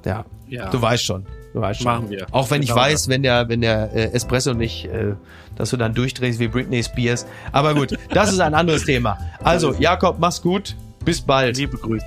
[0.05, 0.25] Ja.
[0.47, 0.71] Ja.
[0.71, 1.27] du weißt schon.
[1.53, 1.93] Du weißt schon.
[1.93, 2.27] Machen wir.
[2.31, 5.15] Auch wenn ich Genau weiß, wenn der, wenn der äh, Espresso nicht, äh,
[5.57, 7.27] dass du dann durchdrehst wie Britney Spears.
[7.53, 9.19] Aber gut, das ist ein anderes Thema.
[9.43, 10.77] Also, Jakob, mach's gut.
[11.05, 11.57] Bis bald.
[11.57, 12.07] Liebe Grüße.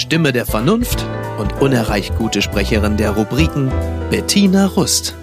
[0.00, 1.06] Stimme der Vernunft
[1.38, 3.70] und unerreicht gute Sprecherin der Rubriken
[4.08, 5.14] Bettina Rust.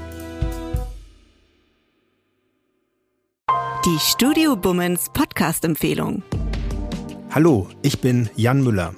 [3.84, 6.21] Die Studio Bummens Podcast-Empfehlung.
[7.32, 8.93] Hallo, ich bin Jan Müller.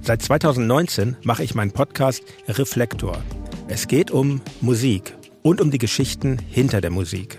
[0.00, 3.22] Seit 2019 mache ich meinen Podcast Reflektor.
[3.68, 7.38] Es geht um Musik und um die Geschichten hinter der Musik.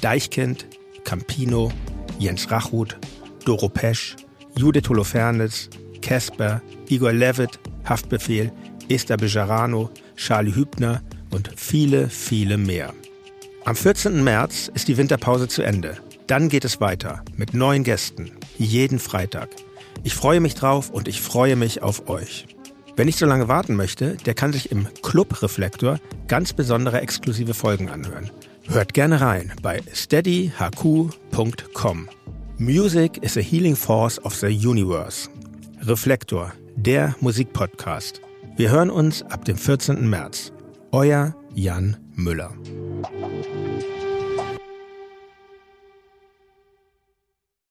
[0.00, 0.66] Deichkind,
[1.04, 1.70] Campino,
[2.18, 2.96] Jens Rachut,
[3.44, 4.16] Doro Pesch,
[4.56, 5.68] Judith Holofernes,
[6.02, 8.52] Casper, Igor Levitt, Haftbefehl,
[8.88, 12.92] Esther Bejarano, Charlie Hübner und viele, viele mehr.
[13.64, 14.22] Am 14.
[14.22, 15.96] März ist die Winterpause zu Ende.
[16.26, 19.48] Dann geht es weiter mit neuen Gästen, jeden Freitag.
[20.02, 22.46] Ich freue mich drauf und ich freue mich auf euch.
[22.96, 27.54] Wer nicht so lange warten möchte, der kann sich im Club Reflektor ganz besondere exklusive
[27.54, 28.30] Folgen anhören.
[28.68, 32.08] Hört gerne rein bei steadyhq.com.
[32.58, 35.28] Music is a healing force of the universe.
[35.82, 38.20] Reflektor, der Musikpodcast.
[38.56, 40.08] Wir hören uns ab dem 14.
[40.08, 40.52] März.
[40.90, 42.52] Euer Jan Müller.